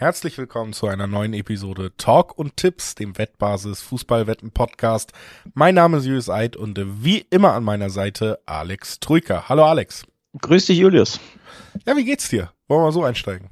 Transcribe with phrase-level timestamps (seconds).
[0.00, 5.12] Herzlich willkommen zu einer neuen Episode Talk und Tipps, dem Wettbasis Fußballwetten Podcast.
[5.54, 9.48] Mein Name ist Julius Eid und wie immer an meiner Seite Alex Trüker.
[9.48, 10.04] Hallo Alex.
[10.40, 11.18] Grüß dich Julius.
[11.84, 12.52] Ja, wie geht's dir?
[12.68, 13.50] Wollen wir so einsteigen?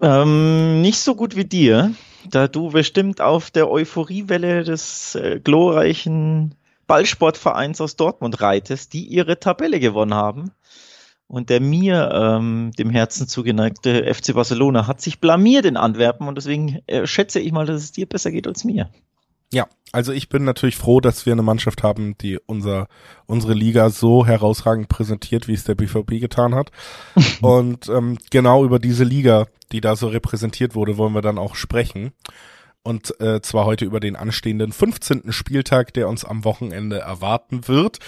[0.00, 1.92] Ähm, nicht so gut wie dir,
[2.30, 6.54] da du bestimmt auf der Euphoriewelle des äh, glorreichen
[6.86, 10.52] Ballsportvereins aus Dortmund reitest, die ihre Tabelle gewonnen haben.
[11.28, 16.36] Und der mir ähm, dem Herzen zugeneigte FC Barcelona hat sich blamiert in Antwerpen und
[16.36, 18.90] deswegen äh, schätze ich mal, dass es dir besser geht als mir.
[19.52, 22.88] Ja, also ich bin natürlich froh, dass wir eine Mannschaft haben, die unser,
[23.26, 26.70] unsere Liga so herausragend präsentiert, wie es der BVB getan hat.
[27.42, 31.54] und ähm, genau über diese Liga, die da so repräsentiert wurde, wollen wir dann auch
[31.54, 32.12] sprechen.
[32.82, 35.32] Und äh, zwar heute über den anstehenden 15.
[35.32, 37.98] Spieltag, der uns am Wochenende erwarten wird.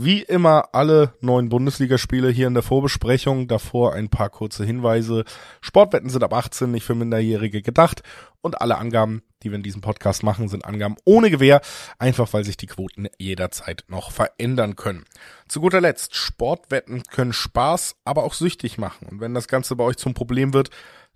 [0.00, 3.48] Wie immer alle neuen Bundesligaspiele hier in der Vorbesprechung.
[3.48, 5.24] Davor ein paar kurze Hinweise.
[5.60, 8.04] Sportwetten sind ab 18 nicht für Minderjährige gedacht.
[8.40, 11.60] Und alle Angaben, die wir in diesem Podcast machen, sind Angaben ohne Gewähr.
[11.98, 15.04] Einfach weil sich die Quoten jederzeit noch verändern können.
[15.48, 19.08] Zu guter Letzt, Sportwetten können Spaß, aber auch süchtig machen.
[19.08, 20.70] Und wenn das Ganze bei euch zum Problem wird,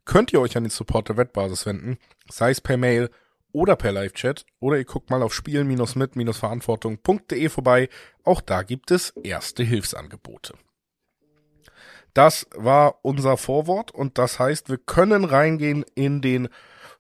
[0.07, 1.99] könnt ihr euch an den Support der Wettbasis wenden.
[2.29, 3.11] Sei es per Mail
[3.53, 7.89] oder per Live-Chat oder ihr guckt mal auf spielen-mit-verantwortung.de vorbei.
[8.25, 10.55] Auch da gibt es erste Hilfsangebote.
[12.15, 16.49] Das war unser Vorwort und das heißt, wir können reingehen in den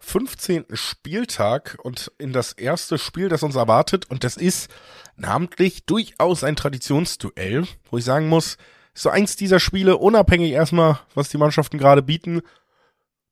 [0.00, 0.64] 15.
[0.72, 4.70] Spieltag und in das erste Spiel, das uns erwartet und das ist
[5.16, 8.56] namentlich durchaus ein Traditionsduell, wo ich sagen muss,
[8.94, 12.42] so eins dieser Spiele, unabhängig erstmal, was die Mannschaften gerade bieten,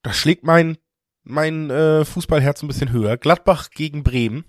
[0.03, 0.79] da schlägt mein
[1.23, 3.17] mein äh, Fußballherz ein bisschen höher.
[3.17, 4.45] Gladbach gegen Bremen.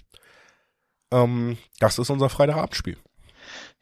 [1.11, 2.97] Ähm, das ist unser Freitagabendspiel.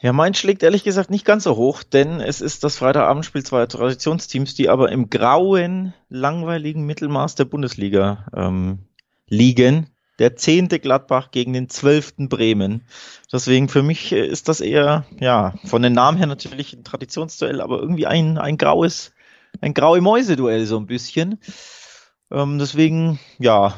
[0.02, 3.68] Ja, mein schlägt ehrlich gesagt nicht ganz so hoch, denn es ist das Freitagabendspiel zweier
[3.68, 8.80] Traditionsteams, die aber im grauen, langweiligen Mittelmaß der Bundesliga ähm,
[9.28, 9.88] liegen.
[10.18, 12.84] Der zehnte Gladbach gegen den zwölften Bremen.
[13.32, 17.62] Deswegen für mich äh, ist das eher, ja, von den Namen her natürlich ein Traditionsduell,
[17.62, 19.14] aber irgendwie ein, ein graues,
[19.62, 21.40] ein graue Mäuse-Duell so ein bisschen.
[22.32, 23.76] Ähm, deswegen, ja,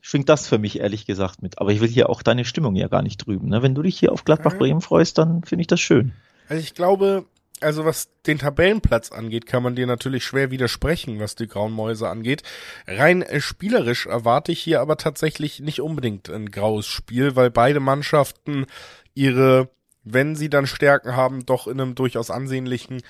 [0.00, 1.58] schwingt das für mich ehrlich gesagt mit.
[1.58, 3.48] Aber ich will hier auch deine Stimmung ja gar nicht drüben.
[3.48, 3.62] Ne?
[3.62, 6.12] Wenn du dich hier auf Gladbach-Bremen freust, dann finde ich das schön.
[6.48, 7.26] Also ich glaube,
[7.60, 12.08] also was den Tabellenplatz angeht, kann man dir natürlich schwer widersprechen, was die Grauen Mäuse
[12.08, 12.42] angeht.
[12.86, 17.80] Rein äh, spielerisch erwarte ich hier aber tatsächlich nicht unbedingt ein graues Spiel, weil beide
[17.80, 18.66] Mannschaften
[19.14, 19.68] ihre,
[20.04, 23.02] wenn sie dann Stärken haben, doch in einem durchaus ansehnlichen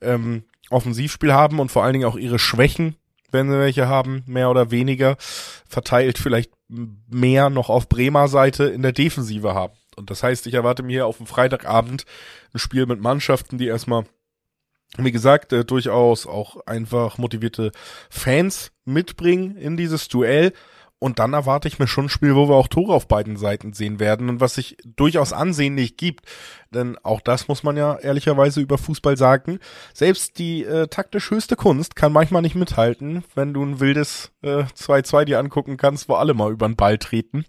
[0.00, 2.96] ähm, Offensivspiel haben und vor allen Dingen auch ihre Schwächen
[3.30, 5.16] wenn sie welche haben, mehr oder weniger,
[5.68, 9.74] verteilt vielleicht mehr noch auf Bremer Seite in der Defensive haben.
[9.96, 12.04] Und das heißt, ich erwarte mir auf dem Freitagabend
[12.54, 14.04] ein Spiel mit Mannschaften, die erstmal,
[14.96, 17.72] wie gesagt, äh, durchaus auch einfach motivierte
[18.08, 20.52] Fans mitbringen in dieses Duell
[21.00, 23.72] und dann erwarte ich mir schon ein Spiel, wo wir auch Tore auf beiden Seiten
[23.72, 26.26] sehen werden und was sich durchaus ansehnlich gibt.
[26.70, 29.60] Denn auch das muss man ja ehrlicherweise über Fußball sagen.
[29.94, 35.22] Selbst die äh, taktisch höchste Kunst kann manchmal nicht mithalten, wenn du ein wildes 2-2
[35.22, 37.44] äh, dir angucken kannst, wo alle mal über den Ball treten.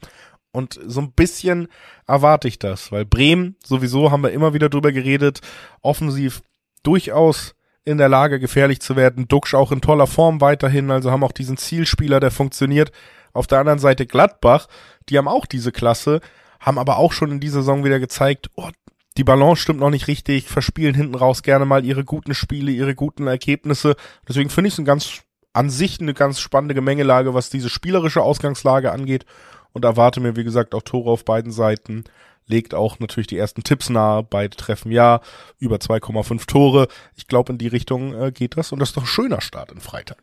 [0.51, 1.67] Und so ein bisschen
[2.07, 5.41] erwarte ich das, weil Bremen, sowieso haben wir immer wieder drüber geredet,
[5.81, 6.41] offensiv
[6.83, 9.27] durchaus in der Lage, gefährlich zu werden.
[9.27, 12.91] Duxch auch in toller Form weiterhin, also haben auch diesen Zielspieler, der funktioniert.
[13.39, 14.67] Auf der anderen Seite Gladbach,
[15.07, 16.19] die haben auch diese Klasse,
[16.59, 18.67] haben aber auch schon in dieser Saison wieder gezeigt, oh,
[19.15, 22.95] die Balance stimmt noch nicht richtig, verspielen hinten raus gerne mal ihre guten Spiele, ihre
[22.95, 23.95] guten Ergebnisse.
[24.27, 25.21] Deswegen finde ich es ein ganz,
[25.53, 29.25] an sich eine ganz spannende Gemengelage, was diese spielerische Ausgangslage angeht
[29.71, 32.03] und erwarte mir, wie gesagt, auch Tore auf beiden Seiten.
[32.45, 34.21] Legt auch natürlich die ersten Tipps nahe.
[34.21, 35.21] Beide treffen ja
[35.59, 36.89] über 2,5 Tore.
[37.15, 39.71] Ich glaube, in die Richtung äh, geht das und das ist doch ein schöner Start
[39.71, 40.17] in Freitag.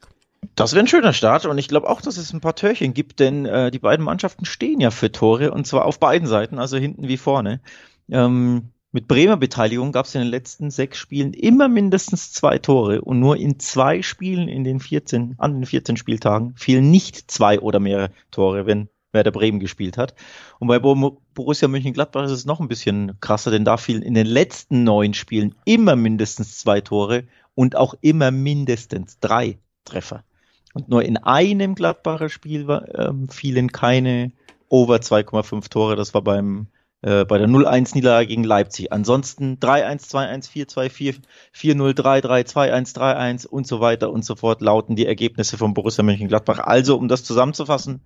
[0.55, 3.21] Das wäre ein schöner Start und ich glaube auch, dass es ein paar Törchen gibt,
[3.21, 6.77] denn äh, die beiden Mannschaften stehen ja für Tore und zwar auf beiden Seiten, also
[6.77, 7.61] hinten wie vorne.
[8.11, 13.03] Ähm, mit Bremer Beteiligung gab es in den letzten sechs Spielen immer mindestens zwei Tore
[13.03, 17.61] und nur in zwei Spielen in den 14, an den 14 Spieltagen fielen nicht zwei
[17.61, 20.15] oder mehr Tore, wenn Werder Bremen gespielt hat.
[20.59, 24.27] Und bei Borussia Mönchengladbach ist es noch ein bisschen krasser, denn da fielen in den
[24.27, 27.25] letzten neun Spielen immer mindestens zwei Tore
[27.55, 30.25] und auch immer mindestens drei Treffer.
[30.77, 34.33] Und nur in einem Gladbacher Spiel ähm, fielen keine
[34.69, 35.97] over 2,5 Tore.
[35.97, 36.67] Das war beim
[37.01, 38.93] äh, bei der 0-1-Niederlage gegen Leipzig.
[38.93, 41.21] Ansonsten 3-1, 2-1, 4-2,
[41.55, 46.05] 4-0, 3-3, 2-1, 3-1 und so weiter und so fort lauten die Ergebnisse von Borussia
[46.05, 46.59] Mönchengladbach.
[46.59, 48.03] Also, um das zusammenzufassen,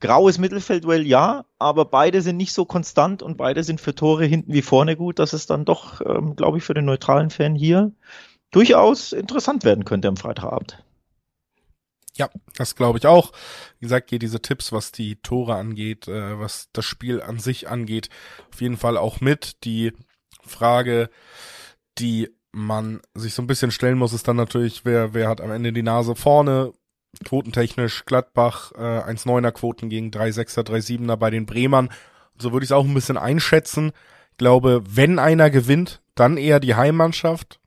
[0.00, 4.54] graues Mittelfeldduell ja, aber beide sind nicht so konstant und beide sind für Tore hinten
[4.54, 7.92] wie vorne gut, dass es dann doch, ähm, glaube ich, für den neutralen Fan hier
[8.52, 10.82] durchaus interessant werden könnte am Freitagabend.
[12.20, 13.32] Ja, das glaube ich auch.
[13.78, 17.70] Wie gesagt, geht diese Tipps, was die Tore angeht, äh, was das Spiel an sich
[17.70, 18.10] angeht,
[18.52, 19.64] auf jeden Fall auch mit.
[19.64, 19.94] Die
[20.42, 21.08] Frage,
[21.96, 25.50] die man sich so ein bisschen stellen muss, ist dann natürlich, wer, wer hat am
[25.50, 26.74] Ende die Nase vorne?
[27.24, 31.88] Quotentechnisch Gladbach, äh, 1,9er Quoten gegen 3,6er, 3,7er bei den Bremern.
[32.36, 33.92] So würde ich es auch ein bisschen einschätzen.
[34.32, 37.59] Ich glaube, wenn einer gewinnt, dann eher die Heimmannschaft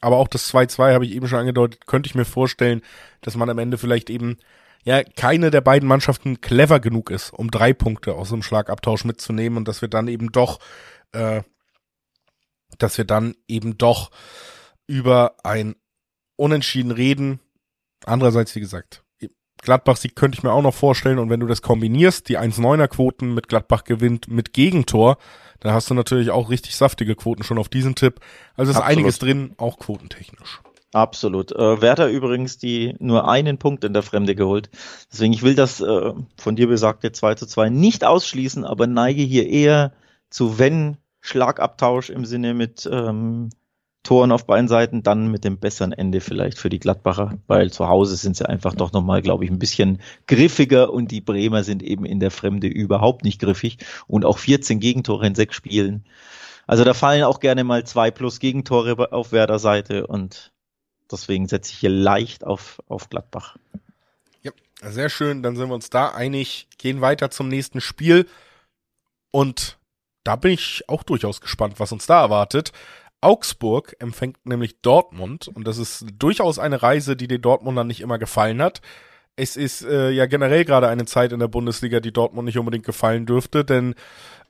[0.00, 2.82] aber auch das 2-2 habe ich eben schon angedeutet, könnte ich mir vorstellen,
[3.20, 4.38] dass man am Ende vielleicht eben
[4.84, 9.58] ja keine der beiden Mannschaften clever genug ist, um drei Punkte aus dem Schlagabtausch mitzunehmen
[9.58, 10.60] und dass wir dann eben doch,
[11.12, 11.42] äh,
[12.78, 14.10] dass wir dann eben doch
[14.86, 15.74] über ein
[16.36, 17.40] Unentschieden reden.
[18.04, 19.02] Andererseits, wie gesagt,
[19.62, 23.34] Gladbach-Sieg könnte ich mir auch noch vorstellen und wenn du das kombinierst, die 1-9er Quoten
[23.34, 25.18] mit Gladbach gewinnt mit Gegentor,
[25.60, 28.20] da hast du natürlich auch richtig saftige Quoten schon auf diesen Tipp.
[28.56, 28.98] Also ist Absolut.
[28.98, 30.60] einiges drin, auch quotentechnisch.
[30.92, 31.52] Absolut.
[31.52, 34.70] Äh, Werder übrigens die nur einen Punkt in der Fremde geholt.
[35.12, 39.22] Deswegen, ich will das äh, von dir besagte 2 zu 2 nicht ausschließen, aber neige
[39.22, 39.92] hier eher
[40.30, 43.50] zu wenn Schlagabtausch im Sinne mit ähm,
[44.02, 47.88] Toren auf beiden Seiten, dann mit dem besseren Ende vielleicht für die Gladbacher, weil zu
[47.88, 51.82] Hause sind sie einfach doch nochmal, glaube ich, ein bisschen griffiger und die Bremer sind
[51.82, 56.04] eben in der Fremde überhaupt nicht griffig und auch 14 Gegentore in sechs Spielen.
[56.66, 60.52] Also da fallen auch gerne mal zwei plus Gegentore auf Werder Seite und
[61.10, 63.56] deswegen setze ich hier leicht auf, auf Gladbach.
[64.42, 64.52] Ja,
[64.82, 68.26] sehr schön, dann sind wir uns da einig, gehen weiter zum nächsten Spiel
[69.30, 69.78] und
[70.24, 72.72] da bin ich auch durchaus gespannt, was uns da erwartet.
[73.20, 78.18] Augsburg empfängt nämlich Dortmund und das ist durchaus eine Reise, die den Dortmundern nicht immer
[78.18, 78.80] gefallen hat.
[79.36, 82.84] Es ist äh, ja generell gerade eine Zeit in der Bundesliga, die Dortmund nicht unbedingt
[82.84, 83.94] gefallen dürfte, denn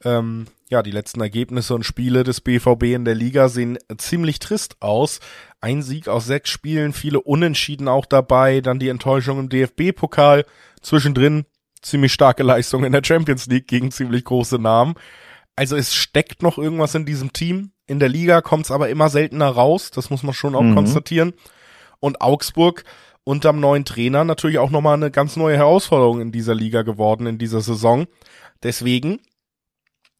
[0.04, 4.76] ähm, ja, die letzten Ergebnisse und Spiele des BVB in der Liga sehen ziemlich trist
[4.80, 5.20] aus.
[5.60, 10.44] Ein Sieg aus sechs Spielen, viele Unentschieden auch dabei, dann die Enttäuschung im DFB-Pokal,
[10.82, 11.46] zwischendrin
[11.82, 14.94] ziemlich starke Leistung in der Champions League gegen ziemlich große Namen.
[15.56, 17.72] Also es steckt noch irgendwas in diesem Team.
[17.88, 20.74] In der Liga kommt es aber immer seltener raus, das muss man schon auch mhm.
[20.74, 21.32] konstatieren.
[22.00, 22.84] Und Augsburg
[23.24, 27.38] unterm neuen Trainer natürlich auch nochmal eine ganz neue Herausforderung in dieser Liga geworden, in
[27.38, 28.06] dieser Saison.
[28.62, 29.20] Deswegen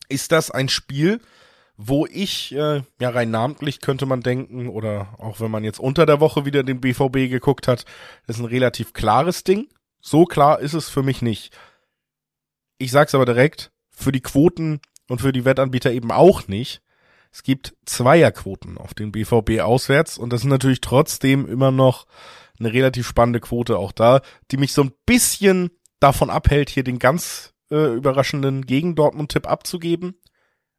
[0.09, 1.21] ist das ein Spiel,
[1.77, 6.07] wo ich, äh, ja rein namentlich könnte man denken, oder auch wenn man jetzt unter
[6.07, 7.85] der Woche wieder den BVB geguckt hat,
[8.27, 9.69] ist ein relativ klares Ding.
[10.01, 11.57] So klar ist es für mich nicht.
[12.79, 16.83] Ich sag's aber direkt, für die Quoten und für die Wettanbieter eben auch nicht.
[17.31, 22.07] Es gibt Zweierquoten auf den BVB auswärts und das ist natürlich trotzdem immer noch
[22.59, 24.21] eine relativ spannende Quote auch da,
[24.51, 25.71] die mich so ein bisschen
[26.01, 30.21] davon abhält, hier den ganz äh, überraschenden Gegen-Dortmund-Tipp abzugeben.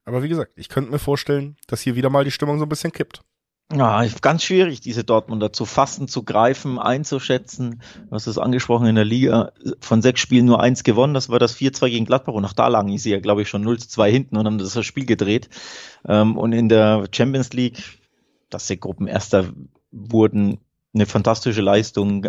[0.05, 2.69] Aber wie gesagt, ich könnte mir vorstellen, dass hier wieder mal die Stimmung so ein
[2.69, 3.21] bisschen kippt.
[3.71, 7.83] Ja, ganz schwierig, diese Dortmunder zu fassen, zu greifen, einzuschätzen.
[8.09, 11.37] Du hast es angesprochen in der Liga, von sechs Spielen nur eins gewonnen, das war
[11.37, 14.37] das 4-2 gegen Gladbach und auch da lagen sie ja, glaube ich, schon 0-2 hinten
[14.37, 15.49] und haben das Spiel gedreht.
[16.07, 17.83] Ähm, und in der Champions League,
[18.49, 19.45] dass sie Gruppenerster
[19.91, 20.57] wurden,
[20.95, 22.25] eine fantastische Leistung.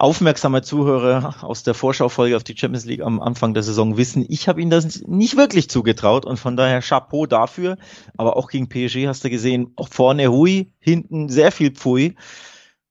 [0.00, 4.46] Aufmerksame Zuhörer aus der Vorschaufolge auf die Champions League am Anfang der Saison wissen, ich
[4.46, 7.76] habe ihnen das nicht wirklich zugetraut und von daher Chapeau dafür.
[8.16, 12.14] Aber auch gegen PSG hast du gesehen, auch vorne Hui, hinten sehr viel Pfui.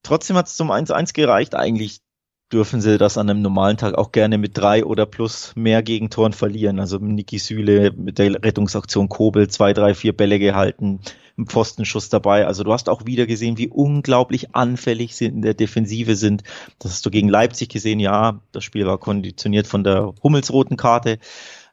[0.03, 1.55] Trotzdem hat es zum 1-1 gereicht.
[1.55, 2.01] Eigentlich
[2.51, 6.33] dürfen sie das an einem normalen Tag auch gerne mit drei oder plus mehr Gegentoren
[6.33, 6.77] verlieren.
[6.81, 10.99] Also Niki Süle mit der Rettungsaktion Kobel zwei, drei, vier Bälle gehalten
[11.37, 12.47] ein Pfostenschuss dabei.
[12.47, 16.43] Also du hast auch wieder gesehen, wie unglaublich anfällig sie in der Defensive sind.
[16.79, 17.99] Das hast du gegen Leipzig gesehen.
[17.99, 21.19] Ja, das Spiel war konditioniert von der Hummelsroten Karte.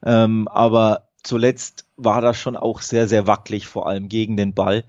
[0.04, 4.84] Ähm, aber zuletzt war das schon auch sehr, sehr wackelig, vor allem gegen den Ball.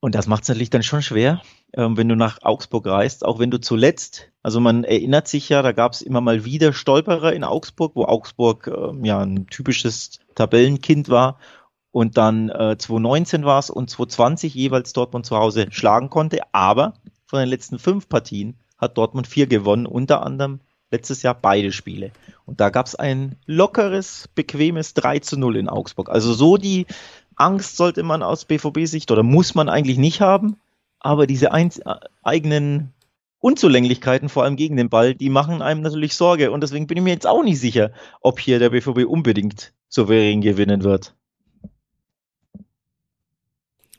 [0.00, 1.42] Und das macht es natürlich dann schon schwer,
[1.74, 5.60] ähm, wenn du nach Augsburg reist, auch wenn du zuletzt, also man erinnert sich ja,
[5.60, 10.20] da gab es immer mal wieder Stolperer in Augsburg, wo Augsburg ähm, ja ein typisches
[10.34, 11.38] Tabellenkind war
[11.92, 16.40] und dann äh, 2019 war es und 2020 jeweils Dortmund zu Hause schlagen konnte.
[16.52, 16.94] Aber
[17.26, 22.12] von den letzten fünf Partien hat Dortmund vier gewonnen, unter anderem letztes Jahr beide Spiele.
[22.46, 26.08] Und da gab es ein lockeres, bequemes 3 zu 0 in Augsburg.
[26.08, 26.86] Also so die
[27.36, 30.56] Angst sollte man aus BVB-Sicht oder muss man eigentlich nicht haben.
[30.98, 32.92] Aber diese ein, äh, eigenen
[33.38, 36.50] Unzulänglichkeiten, vor allem gegen den Ball, die machen einem natürlich Sorge.
[36.50, 40.40] Und deswegen bin ich mir jetzt auch nicht sicher, ob hier der BVB unbedingt souverän
[40.40, 41.14] gewinnen wird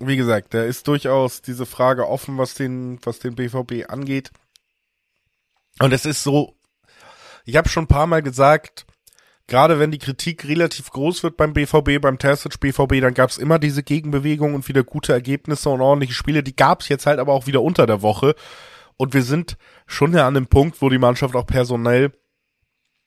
[0.07, 4.31] wie gesagt, da ist durchaus diese Frage offen, was den, was den BVB angeht.
[5.79, 6.55] Und es ist so,
[7.45, 8.85] ich habe schon ein paar Mal gesagt,
[9.47, 13.37] gerade wenn die Kritik relativ groß wird beim BVB, beim Terzic BVB, dann gab es
[13.37, 16.43] immer diese Gegenbewegung und wieder gute Ergebnisse und ordentliche Spiele.
[16.43, 18.35] Die gab es jetzt halt aber auch wieder unter der Woche.
[18.97, 22.11] Und wir sind schon ja an dem Punkt, wo die Mannschaft auch personell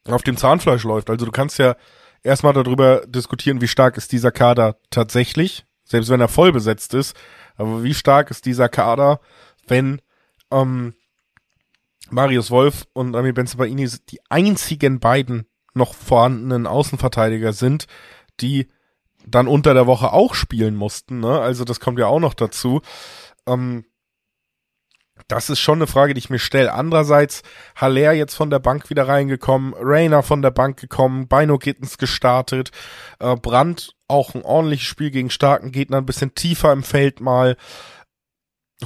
[0.06, 1.08] auf dem Zahnfleisch läuft.
[1.08, 1.76] Also du kannst ja
[2.22, 7.16] erstmal darüber diskutieren, wie stark ist dieser Kader tatsächlich, selbst wenn er voll besetzt ist.
[7.56, 9.20] Aber wie stark ist dieser Kader,
[9.66, 10.00] wenn
[10.50, 10.94] ähm,
[12.10, 17.86] Marius Wolf und Ami Benzebaini die einzigen beiden noch vorhandenen Außenverteidiger sind,
[18.40, 18.68] die
[19.26, 21.20] dann unter der Woche auch spielen mussten.
[21.20, 21.40] Ne?
[21.40, 22.82] Also das kommt ja auch noch dazu.
[23.46, 23.84] Ähm,
[25.28, 26.72] das ist schon eine Frage, die ich mir stelle.
[26.72, 27.42] Andererseits,
[27.76, 32.70] Haller jetzt von der Bank wieder reingekommen, Rainer von der Bank gekommen, Beino Gittens gestartet,
[33.20, 37.56] äh, Brandt auch ein ordentliches Spiel gegen starken Gegner, ein bisschen tiefer im Feld mal.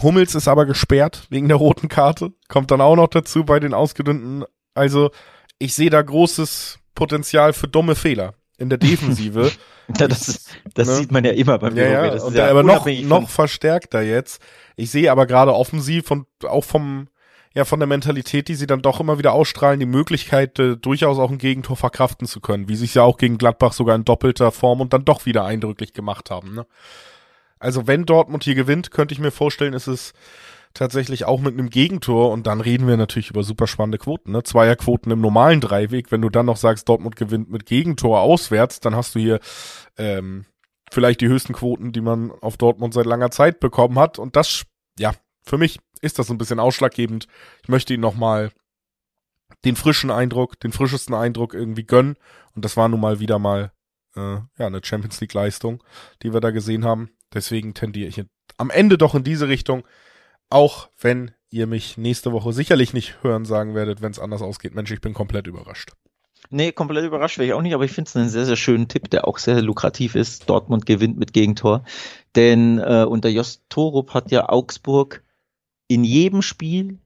[0.00, 3.75] Hummels ist aber gesperrt wegen der roten Karte, kommt dann auch noch dazu bei den
[3.75, 4.44] Ausgedünnten.
[4.75, 5.11] Also
[5.58, 9.52] ich sehe da großes Potenzial für dumme Fehler in der Defensive.
[9.98, 10.94] ja, das ist, das ne?
[10.96, 11.90] sieht man ja immer beim BVB.
[11.90, 12.22] Ja, ja.
[12.22, 14.42] und ja aber noch, noch verstärkter jetzt.
[14.76, 17.08] Ich sehe aber gerade offensiv und auch vom,
[17.54, 21.18] ja, von der Mentalität, die sie dann doch immer wieder ausstrahlen, die Möglichkeit, äh, durchaus
[21.18, 24.04] auch ein Gegentor verkraften zu können, wie sie es ja auch gegen Gladbach sogar in
[24.04, 26.54] doppelter Form und dann doch wieder eindrücklich gemacht haben.
[26.54, 26.66] Ne?
[27.58, 30.12] Also wenn Dortmund hier gewinnt, könnte ich mir vorstellen, ist es
[30.75, 34.42] tatsächlich auch mit einem Gegentor und dann reden wir natürlich über super spannende Quoten, ne?
[34.42, 36.12] Zweierquoten im normalen Dreiweg.
[36.12, 39.40] Wenn du dann noch sagst, Dortmund gewinnt mit Gegentor auswärts, dann hast du hier
[39.96, 40.46] ähm,
[40.90, 44.18] vielleicht die höchsten Quoten, die man auf Dortmund seit langer Zeit bekommen hat.
[44.18, 44.64] Und das,
[44.98, 45.12] ja,
[45.44, 47.26] für mich ist das ein bisschen ausschlaggebend.
[47.62, 48.52] Ich möchte ihn nochmal
[49.64, 52.16] den frischen Eindruck, den frischesten Eindruck irgendwie gönnen.
[52.54, 53.72] Und das war nun mal wieder mal
[54.14, 55.82] äh, ja eine Champions League Leistung,
[56.22, 57.10] die wir da gesehen haben.
[57.32, 58.22] Deswegen tendiere ich
[58.56, 59.84] am Ende doch in diese Richtung.
[60.50, 64.74] Auch wenn ihr mich nächste Woche sicherlich nicht hören sagen werdet, wenn es anders ausgeht.
[64.74, 65.92] Mensch, ich bin komplett überrascht.
[66.50, 68.88] Nee, komplett überrascht wäre ich auch nicht, aber ich finde es einen sehr, sehr schönen
[68.88, 70.48] Tipp, der auch sehr lukrativ ist.
[70.48, 71.84] Dortmund gewinnt mit Gegentor.
[72.36, 75.22] Denn äh, unter Jost Torup hat ja Augsburg
[75.88, 76.98] in jedem Spiel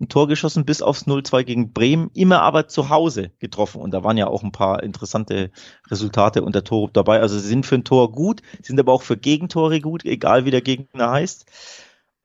[0.00, 3.80] ein Tor geschossen, bis aufs 0-2 gegen Bremen, immer aber zu Hause getroffen.
[3.80, 5.50] Und da waren ja auch ein paar interessante
[5.90, 7.20] Resultate unter Torup dabei.
[7.20, 10.50] Also sie sind für ein Tor gut, sind aber auch für Gegentore gut, egal wie
[10.50, 11.46] der Gegner heißt.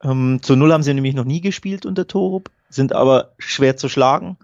[0.04, 3.90] Ähm, zu Null haben sie nämlich noch nie gespielt unter Torup, sind aber schwer zu
[3.90, 4.38] schlagen.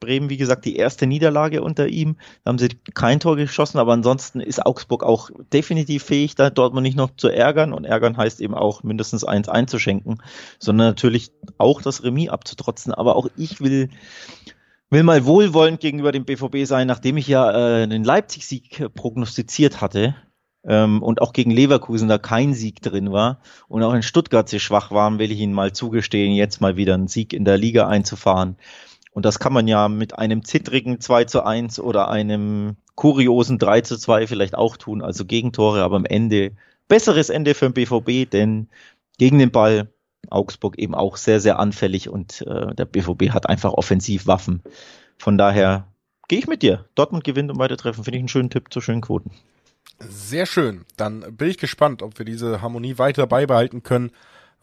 [0.00, 2.16] Bremen, wie gesagt, die erste Niederlage unter ihm.
[2.42, 6.84] Da haben sie kein Tor geschossen, aber ansonsten ist Augsburg auch definitiv fähig, da Dortmund
[6.84, 7.72] nicht noch zu ärgern.
[7.72, 10.22] Und ärgern heißt eben auch mindestens eins einzuschenken,
[10.58, 12.92] sondern natürlich auch das Remis abzutrotzen.
[12.92, 13.88] Aber auch ich will,
[14.90, 20.14] will mal wohlwollend gegenüber dem BVB sein, nachdem ich ja äh, den Leipzig-Sieg prognostiziert hatte.
[20.66, 24.60] Ähm, und auch gegen Leverkusen da kein Sieg drin war und auch in Stuttgart sie
[24.60, 27.86] schwach waren, will ich ihnen mal zugestehen, jetzt mal wieder einen Sieg in der Liga
[27.86, 28.56] einzufahren.
[29.12, 33.82] Und das kann man ja mit einem zittrigen 2 zu 1 oder einem kuriosen 3
[33.82, 36.52] zu 2 vielleicht auch tun, also Gegentore, aber am Ende
[36.88, 38.68] besseres Ende für den BVB, denn
[39.18, 39.88] gegen den Ball
[40.30, 44.62] Augsburg eben auch sehr, sehr anfällig und äh, der BVB hat einfach Offensivwaffen.
[45.18, 45.88] Von daher
[46.28, 46.86] gehe ich mit dir.
[46.94, 48.04] Dortmund gewinnt und weiter treffen.
[48.04, 49.30] Finde ich einen schönen Tipp zu schönen Quoten.
[50.00, 50.84] Sehr schön.
[50.96, 54.10] Dann bin ich gespannt, ob wir diese Harmonie weiter beibehalten können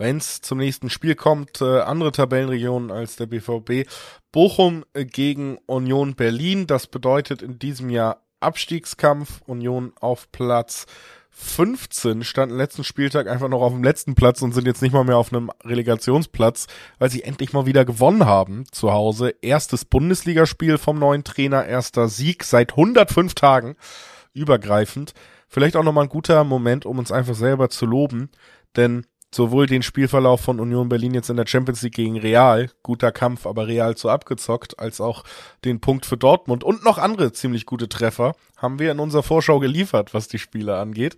[0.02, 3.88] wenn es zum nächsten Spiel kommt, äh, andere Tabellenregionen als der BVB.
[4.32, 6.66] Bochum gegen Union Berlin.
[6.66, 9.42] Das bedeutet in diesem Jahr Abstiegskampf.
[9.46, 10.88] Union auf Platz
[11.30, 15.04] 15 standen letzten Spieltag einfach noch auf dem letzten Platz und sind jetzt nicht mal
[15.04, 16.68] mehr auf einem Relegationsplatz,
[17.00, 19.36] weil sie endlich mal wieder gewonnen haben zu Hause.
[19.42, 23.76] Erstes Bundesligaspiel vom neuen Trainer, erster Sieg seit 105 Tagen,
[24.34, 25.14] übergreifend.
[25.48, 28.30] Vielleicht auch nochmal ein guter Moment, um uns einfach selber zu loben,
[28.76, 33.12] denn sowohl den Spielverlauf von Union Berlin jetzt in der Champions League gegen Real, guter
[33.12, 35.24] Kampf, aber Real zu abgezockt, als auch
[35.64, 39.60] den Punkt für Dortmund und noch andere ziemlich gute Treffer haben wir in unserer Vorschau
[39.60, 41.16] geliefert, was die Spiele angeht.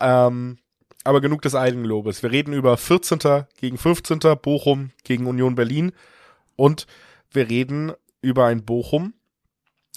[0.00, 0.58] Ähm,
[1.04, 2.22] aber genug des Eigenlobes.
[2.22, 3.44] Wir reden über 14.
[3.60, 4.20] gegen 15.
[4.40, 5.92] Bochum gegen Union Berlin
[6.56, 6.86] und
[7.30, 9.14] wir reden über ein Bochum,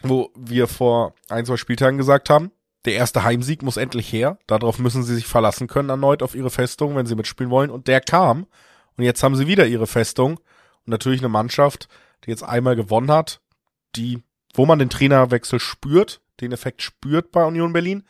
[0.03, 2.51] wo wir vor ein, zwei Spieltagen gesagt haben,
[2.85, 4.37] der erste Heimsieg muss endlich her.
[4.47, 7.71] Darauf müssen sie sich verlassen können erneut auf ihre Festung, wenn sie mitspielen wollen.
[7.71, 8.45] Und der kam.
[8.97, 10.37] Und jetzt haben sie wieder ihre Festung.
[10.37, 11.89] Und natürlich eine Mannschaft,
[12.23, 13.41] die jetzt einmal gewonnen hat,
[13.95, 14.21] die,
[14.53, 18.03] wo man den Trainerwechsel spürt, den Effekt spürt bei Union Berlin.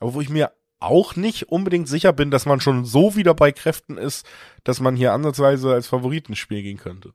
[0.00, 3.52] Aber wo ich mir auch nicht unbedingt sicher bin, dass man schon so wieder bei
[3.52, 4.26] Kräften ist,
[4.64, 7.14] dass man hier ansatzweise als Favoritenspiel gehen könnte.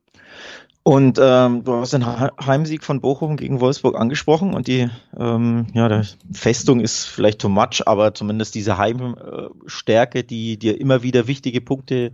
[0.86, 5.88] Und ähm, du hast den Heimsieg von Bochum gegen Wolfsburg angesprochen und die ähm, ja,
[5.88, 11.62] der Festung ist vielleicht too much, aber zumindest diese Heimstärke, die dir immer wieder wichtige
[11.62, 12.12] Punkte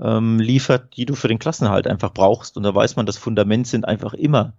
[0.00, 2.56] ähm, liefert, die du für den Klassenhalt einfach brauchst.
[2.56, 4.52] Und da weiß man, das Fundament sind einfach immer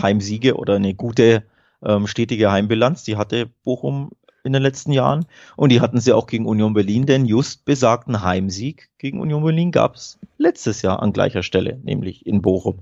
[0.00, 1.42] Heimsiege oder eine gute,
[1.84, 3.02] ähm, stetige Heimbilanz.
[3.02, 4.12] Die hatte Bochum
[4.44, 5.26] in den letzten Jahren.
[5.56, 9.70] Und die hatten sie auch gegen Union Berlin, denn just besagten Heimsieg gegen Union Berlin
[9.70, 12.80] gab es letztes Jahr an gleicher Stelle, nämlich in Bochum.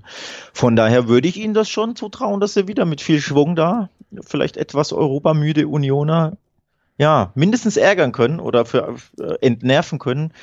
[0.53, 3.89] Von daher würde ich ihnen das schon zutrauen, dass sie wieder mit viel Schwung da,
[4.21, 6.37] vielleicht etwas europamüde Unioner,
[6.97, 10.33] ja, mindestens ärgern können oder für, äh, entnerven können.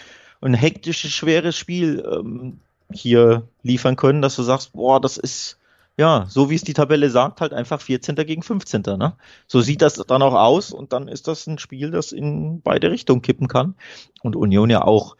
[0.40, 2.60] Und ein hektisches, schweres Spiel ähm,
[2.92, 5.57] hier liefern können, dass du sagst, boah, das ist
[5.98, 8.14] ja, so wie es die Tabelle sagt, halt einfach 14.
[8.14, 8.82] gegen 15.
[8.82, 9.16] Ne?
[9.48, 12.92] So sieht das dann auch aus und dann ist das ein Spiel, das in beide
[12.92, 13.74] Richtungen kippen kann.
[14.22, 15.16] Und Union ja auch.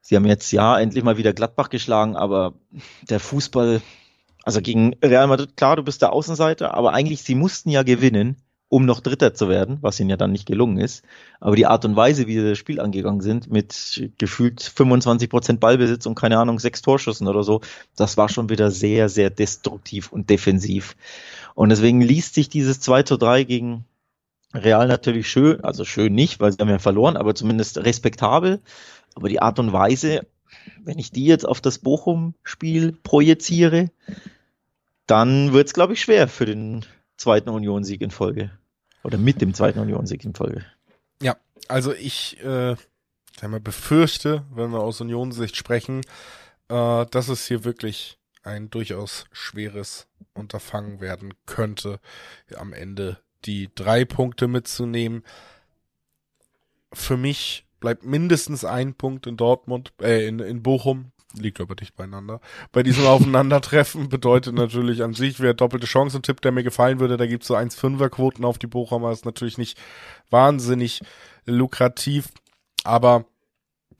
[0.00, 2.54] Sie haben jetzt ja endlich mal wieder Gladbach geschlagen, aber
[3.02, 3.82] der Fußball,
[4.42, 8.42] also gegen Real Madrid, klar, du bist der Außenseiter, aber eigentlich, sie mussten ja gewinnen
[8.70, 11.04] um noch Dritter zu werden, was ihnen ja dann nicht gelungen ist.
[11.40, 15.60] Aber die Art und Weise, wie sie das Spiel angegangen sind, mit gefühlt 25 Prozent
[15.60, 17.62] Ballbesitz und keine Ahnung, sechs Torschüssen oder so,
[17.96, 20.96] das war schon wieder sehr, sehr destruktiv und defensiv.
[21.56, 23.84] Und deswegen liest sich dieses 2 zu 3 gegen
[24.54, 28.60] Real natürlich schön, also schön nicht, weil sie haben ja verloren, aber zumindest respektabel.
[29.16, 30.28] Aber die Art und Weise,
[30.84, 33.90] wenn ich die jetzt auf das Bochum-Spiel projiziere,
[35.06, 36.84] dann wird es, glaube ich, schwer für den
[37.16, 38.52] zweiten Union-Sieg in Folge.
[39.02, 40.64] Oder mit dem zweiten Union-Sieg in Folge.
[41.22, 41.36] Ja,
[41.68, 42.76] also ich äh,
[43.42, 46.02] mal, befürchte, wenn wir aus Union-Sicht sprechen,
[46.68, 52.00] äh, dass es hier wirklich ein durchaus schweres Unterfangen werden könnte,
[52.56, 55.24] am Ende die drei Punkte mitzunehmen.
[56.92, 61.96] Für mich bleibt mindestens ein Punkt in Dortmund, äh, in, in Bochum liegt aber dicht
[61.96, 62.40] beieinander.
[62.72, 67.16] Bei diesem Aufeinandertreffen bedeutet natürlich an sich, wer doppelte Chancen tippt, der mir gefallen würde,
[67.16, 69.78] da gibt's so 1,5er Quoten auf die Bochumer, ist natürlich nicht
[70.30, 71.00] wahnsinnig
[71.46, 72.28] lukrativ,
[72.84, 73.24] aber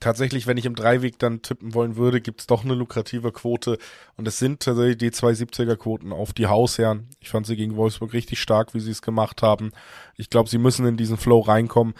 [0.01, 3.77] tatsächlich, wenn ich im Dreiweg dann tippen wollen würde, gibt's doch eine lukrative Quote
[4.17, 7.07] und es sind tatsächlich die 270er Quoten auf die Hausherren.
[7.21, 9.71] Ich fand sie gegen Wolfsburg richtig stark, wie sie es gemacht haben.
[10.17, 11.93] Ich glaube, sie müssen in diesen Flow reinkommen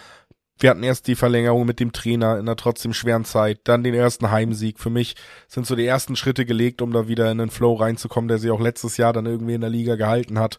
[0.58, 3.94] wir hatten erst die Verlängerung mit dem Trainer in einer trotzdem schweren Zeit, dann den
[3.94, 4.78] ersten Heimsieg.
[4.78, 5.16] Für mich
[5.48, 8.50] sind so die ersten Schritte gelegt, um da wieder in den Flow reinzukommen, der sich
[8.50, 10.58] auch letztes Jahr dann irgendwie in der Liga gehalten hat.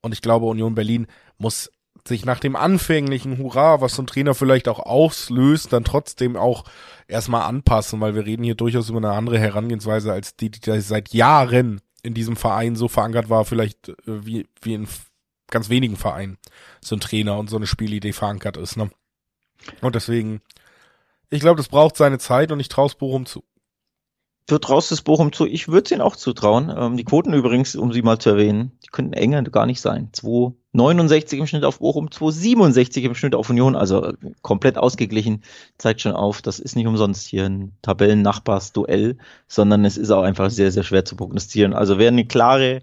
[0.00, 1.06] Und ich glaube, Union Berlin
[1.38, 1.70] muss
[2.06, 6.64] sich nach dem anfänglichen Hurra, was so ein Trainer vielleicht auch auslöst, dann trotzdem auch
[7.06, 11.12] erstmal anpassen, weil wir reden hier durchaus über eine andere Herangehensweise als die, die seit
[11.12, 14.88] Jahren in diesem Verein so verankert war, vielleicht äh, wie, wie in
[15.50, 16.38] ganz wenigen Vereinen
[16.80, 18.76] so ein Trainer und so eine Spielidee verankert ist.
[18.76, 18.90] Ne?
[19.80, 20.40] Und deswegen,
[21.30, 23.42] ich glaube, das braucht seine Zeit und ich traue es Bochum zu.
[24.48, 25.46] Du traust es Bochum zu.
[25.46, 26.72] Ich würde es ihnen auch zutrauen.
[26.76, 30.10] Ähm, die Quoten übrigens, um sie mal zu erwähnen, die könnten enger gar nicht sein.
[30.12, 35.42] 2,69 im Schnitt auf Bochum, 2,67 im Schnitt auf Union, also äh, komplett ausgeglichen.
[35.78, 40.50] Zeigt schon auf, das ist nicht umsonst hier ein Tabellennachbarsduell, sondern es ist auch einfach
[40.50, 41.72] sehr, sehr schwer zu prognostizieren.
[41.72, 42.82] Also wer eine klare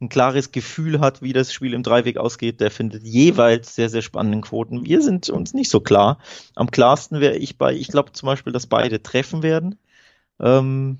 [0.00, 4.02] ein klares Gefühl hat, wie das Spiel im Dreiweg ausgeht, der findet jeweils sehr, sehr
[4.02, 4.84] spannenden Quoten.
[4.84, 6.18] Wir sind uns nicht so klar.
[6.54, 9.78] Am klarsten wäre ich bei, ich glaube zum Beispiel, dass beide treffen werden.
[10.40, 10.98] Ähm,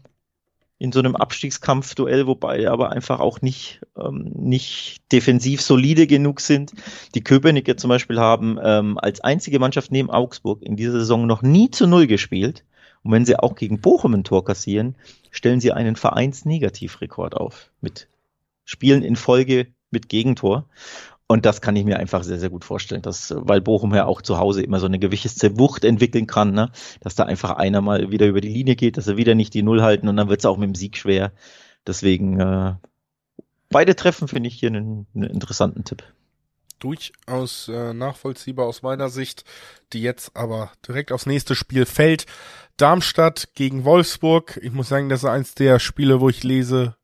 [0.81, 6.73] in so einem Abstiegskampfduell, wobei aber einfach auch nicht, ähm, nicht defensiv solide genug sind.
[7.15, 11.43] Die Köpenicker zum Beispiel haben ähm, als einzige Mannschaft neben Augsburg in dieser Saison noch
[11.43, 12.65] nie zu Null gespielt.
[13.03, 14.95] Und wenn sie auch gegen Bochum ein Tor kassieren,
[15.31, 18.09] stellen sie einen Vereinsnegativrekord auf mit
[18.69, 20.69] Spielen in Folge mit Gegentor.
[21.27, 24.21] Und das kann ich mir einfach sehr, sehr gut vorstellen, dass, weil Bochum ja auch
[24.21, 26.71] zu Hause immer so eine gewisse Wucht entwickeln kann, ne?
[27.01, 29.63] dass da einfach einer mal wieder über die Linie geht, dass er wieder nicht die
[29.63, 31.33] Null halten und dann wird es auch mit dem Sieg schwer.
[31.87, 32.75] Deswegen äh,
[33.71, 36.03] beide Treffen finde ich hier einen, einen interessanten Tipp.
[36.79, 39.45] Durchaus äh, nachvollziehbar aus meiner Sicht,
[39.95, 42.27] die jetzt aber direkt aufs nächste Spiel fällt.
[42.77, 44.61] Darmstadt gegen Wolfsburg.
[44.63, 46.98] Ich muss sagen, das ist eins der Spiele, wo ich lese,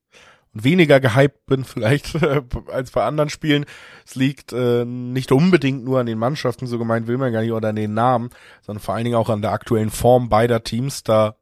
[0.55, 3.67] weniger gehypt bin vielleicht äh, als bei anderen Spielen.
[4.07, 7.53] Es liegt äh, nicht unbedingt nur an den Mannschaften, so gemeint will man gar nicht,
[7.53, 8.31] oder an den Namen,
[8.62, 11.03] sondern vor allen Dingen auch an der aktuellen Form beider Teams.
[11.03, 11.37] Da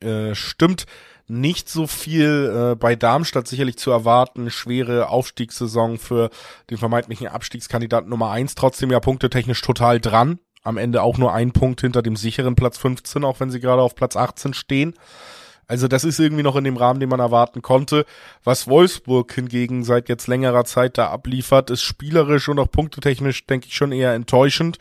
[0.00, 0.86] äh, stimmt
[1.26, 4.50] nicht so viel äh, bei Darmstadt sicherlich zu erwarten.
[4.50, 6.30] Schwere Aufstiegssaison für
[6.70, 8.54] den vermeintlichen Abstiegskandidaten Nummer eins.
[8.54, 10.38] Trotzdem ja punktetechnisch total dran.
[10.62, 13.82] Am Ende auch nur ein Punkt hinter dem sicheren Platz 15, auch wenn sie gerade
[13.82, 14.94] auf Platz 18 stehen.
[15.66, 18.04] Also das ist irgendwie noch in dem Rahmen, den man erwarten konnte.
[18.42, 23.68] Was Wolfsburg hingegen seit jetzt längerer Zeit da abliefert, ist spielerisch und auch punktetechnisch, denke
[23.68, 24.78] ich, schon eher enttäuschend.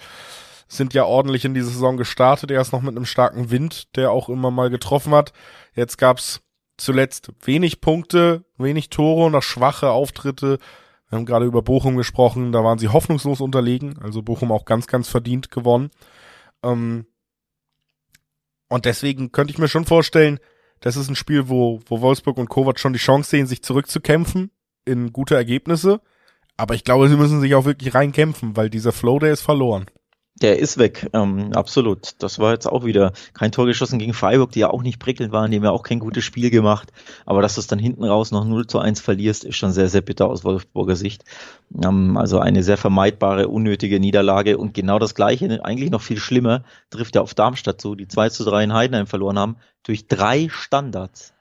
[0.68, 4.30] Sind ja ordentlich in die Saison gestartet, erst noch mit einem starken Wind, der auch
[4.30, 5.34] immer mal getroffen hat.
[5.76, 6.42] Jetzt gab's
[6.78, 10.58] zuletzt wenig Punkte, wenig Tore und auch schwache Auftritte.
[11.10, 14.88] Wir haben gerade über Bochum gesprochen, da waren sie hoffnungslos unterlegen, also Bochum auch ganz,
[14.88, 15.92] ganz verdient gewonnen.
[16.64, 17.06] Ähm
[18.68, 20.40] und deswegen könnte ich mir schon vorstellen,
[20.84, 24.52] das ist ein Spiel, wo, wo Wolfsburg und Kovac schon die Chance sehen, sich zurückzukämpfen
[24.84, 26.02] in gute Ergebnisse.
[26.58, 29.86] Aber ich glaube, sie müssen sich auch wirklich reinkämpfen, weil dieser Flow, der ist verloren.
[30.42, 32.16] Der ist weg, ähm, absolut.
[32.18, 35.32] Das war jetzt auch wieder kein Tor geschossen gegen Freiburg, die ja auch nicht prickelnd
[35.32, 36.92] waren, die haben ja auch kein gutes Spiel gemacht.
[37.28, 39.90] Aber dass du es dann hinten raus noch 0 zu 1 verlierst, ist schon sehr,
[39.90, 41.24] sehr bitter aus Wolfsburger Sicht.
[41.84, 46.64] Ähm, also eine sehr vermeidbare, unnötige Niederlage und genau das Gleiche, eigentlich noch viel schlimmer,
[46.90, 50.50] trifft ja auf Darmstadt zu, die 2 zu 3 in Heidenheim verloren haben, durch drei
[50.50, 51.34] Standards.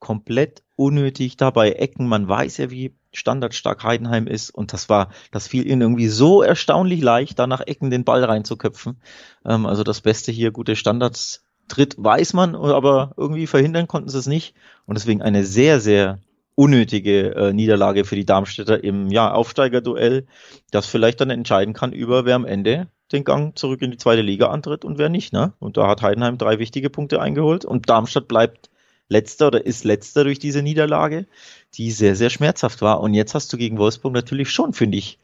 [0.00, 2.08] Komplett unnötig dabei Ecken.
[2.08, 6.42] Man weiß ja, wie standardstark Heidenheim ist und das war, das fiel ihnen irgendwie so
[6.42, 9.00] erstaunlich leicht, da nach Ecken den Ball reinzuköpfen.
[9.44, 14.18] Ähm, also das Beste hier, gute Standards tritt, weiß man, aber irgendwie verhindern konnten sie
[14.18, 14.54] es nicht
[14.86, 16.18] und deswegen eine sehr, sehr
[16.54, 20.26] unnötige äh, Niederlage für die Darmstädter im ja, Aufsteigerduell,
[20.70, 24.22] das vielleicht dann entscheiden kann über wer am Ende den Gang zurück in die zweite
[24.22, 25.32] Liga antritt und wer nicht.
[25.32, 25.52] Ne?
[25.58, 28.69] Und da hat Heidenheim drei wichtige Punkte eingeholt und Darmstadt bleibt
[29.10, 31.26] letzter oder ist letzter durch diese Niederlage
[31.74, 33.00] die sehr, sehr schmerzhaft war.
[33.00, 35.18] Und jetzt hast du gegen Wolfsburg natürlich schon, finde ich,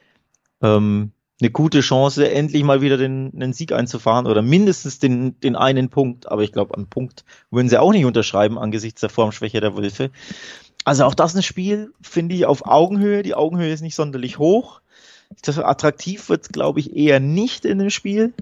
[0.62, 5.54] ähm, eine gute Chance, endlich mal wieder den, den Sieg einzufahren oder mindestens den, den
[5.54, 6.30] einen Punkt.
[6.30, 10.10] Aber ich glaube, einen Punkt würden sie auch nicht unterschreiben angesichts der Formschwäche der Wölfe.
[10.84, 13.22] Also auch das ein Spiel, finde ich, auf Augenhöhe.
[13.22, 14.80] Die Augenhöhe ist nicht sonderlich hoch.
[15.42, 18.32] Das attraktiv wird, glaube ich, eher nicht in dem Spiel.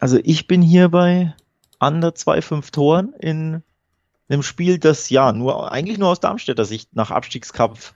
[0.00, 1.34] Also ich bin hier bei
[1.80, 3.62] under 2,5 Toren in
[4.28, 7.94] einem Spiel, das ja nur eigentlich nur aus Darmstädter Sicht nach Abstiegskampf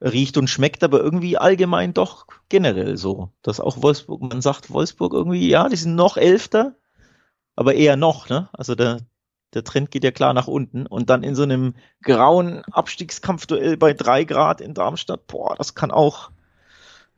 [0.00, 3.30] riecht und schmeckt, aber irgendwie allgemein doch generell so.
[3.42, 6.74] Dass auch Wolfsburg, man sagt Wolfsburg irgendwie, ja, die sind noch Elfter,
[7.56, 8.48] aber eher noch, ne?
[8.52, 9.00] Also der,
[9.54, 13.94] der Trend geht ja klar nach unten und dann in so einem grauen Abstiegskampfduell bei
[13.94, 16.30] drei Grad in Darmstadt, boah, das kann auch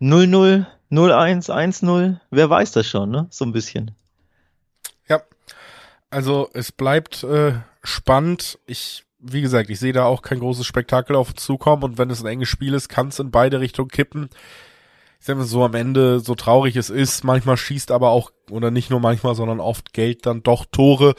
[0.01, 3.27] 0-0, 0-1, 1-0, wer weiß das schon, ne?
[3.31, 3.93] So ein bisschen.
[5.09, 5.23] Ja,
[6.17, 7.53] also es bleibt äh,
[7.83, 8.59] spannend.
[8.65, 12.23] Ich, wie gesagt, ich sehe da auch kein großes Spektakel auf zukommen und wenn es
[12.23, 14.31] ein enges Spiel ist, kann es in beide Richtungen kippen.
[15.21, 18.71] Ich sage mal so am Ende, so traurig es ist, manchmal schießt aber auch, oder
[18.71, 21.17] nicht nur manchmal, sondern oft Geld dann doch Tore.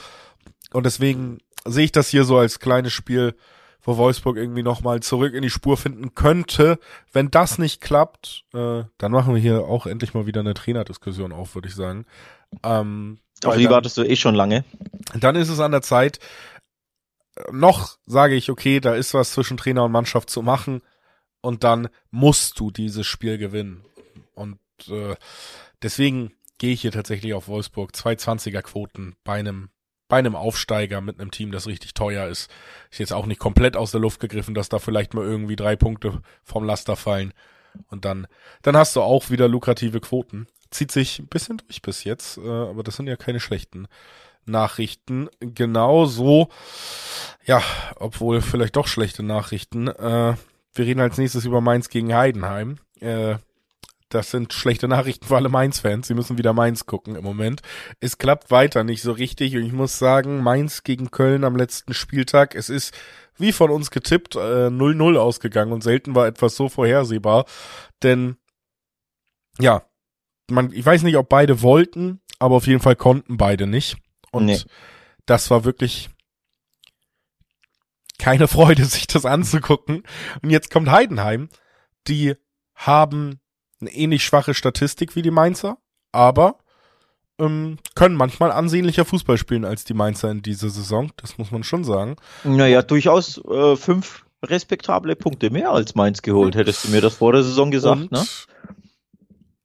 [0.74, 3.36] Und deswegen sehe ich das hier so als kleines Spiel,
[3.84, 6.80] wo Wolfsburg irgendwie nochmal zurück in die Spur finden könnte.
[7.14, 11.34] Wenn das nicht klappt, äh, dann machen wir hier auch endlich mal wieder eine Trainerdiskussion
[11.34, 12.08] auf, würde ich sagen.
[12.64, 14.64] Ähm, auf die wartest du eh schon lange.
[15.16, 16.20] Dann ist es an der Zeit,
[17.52, 20.82] noch sage ich, okay, da ist was zwischen Trainer und Mannschaft zu machen
[21.42, 23.84] und dann musst du dieses Spiel gewinnen.
[24.34, 25.16] Und äh,
[25.82, 27.92] deswegen gehe ich hier tatsächlich auf Wolfsburg.
[27.92, 29.70] 220er Quoten bei einem
[30.10, 32.50] bei einem Aufsteiger mit einem Team, das richtig teuer ist.
[32.92, 35.76] Ist jetzt auch nicht komplett aus der Luft gegriffen, dass da vielleicht mal irgendwie drei
[35.76, 37.34] Punkte vom Laster fallen.
[37.88, 38.28] Und dann,
[38.62, 40.48] dann hast du auch wieder lukrative Quoten.
[40.72, 43.88] Zieht sich ein bisschen durch bis jetzt, äh, aber das sind ja keine schlechten
[44.46, 45.30] Nachrichten.
[45.40, 46.50] Genauso,
[47.46, 47.62] ja,
[47.96, 49.88] obwohl vielleicht doch schlechte Nachrichten.
[49.88, 50.36] Äh,
[50.74, 52.78] wir reden als nächstes über Mainz gegen Heidenheim.
[53.00, 53.36] Äh,
[54.10, 56.08] das sind schlechte Nachrichten für alle Mainz-Fans.
[56.08, 57.62] Sie müssen wieder Mainz gucken im Moment.
[58.00, 61.94] Es klappt weiter nicht so richtig und ich muss sagen, Mainz gegen Köln am letzten
[61.94, 62.94] Spieltag, es ist
[63.38, 67.46] wie von uns getippt 0-0 äh, ausgegangen und selten war etwas so vorhersehbar.
[68.02, 68.38] Denn
[69.60, 69.84] ja,
[70.50, 73.98] man, ich weiß nicht, ob beide wollten, aber auf jeden Fall konnten beide nicht.
[74.32, 74.60] Und nee.
[75.26, 76.10] das war wirklich
[78.18, 80.04] keine Freude, sich das anzugucken.
[80.42, 81.50] Und jetzt kommt Heidenheim.
[82.08, 82.36] Die
[82.76, 83.40] haben
[83.82, 85.78] eine ähnlich schwache Statistik wie die Mainzer,
[86.12, 86.58] aber
[87.40, 91.12] ähm, können manchmal ansehnlicher Fußball spielen als die Mainzer in dieser Saison.
[91.18, 92.16] Das muss man schon sagen.
[92.44, 96.56] Naja, durchaus äh, fünf respektable Punkte mehr als Mainz geholt.
[96.56, 98.24] Hättest du mir das vor der Saison gesagt, Und ne?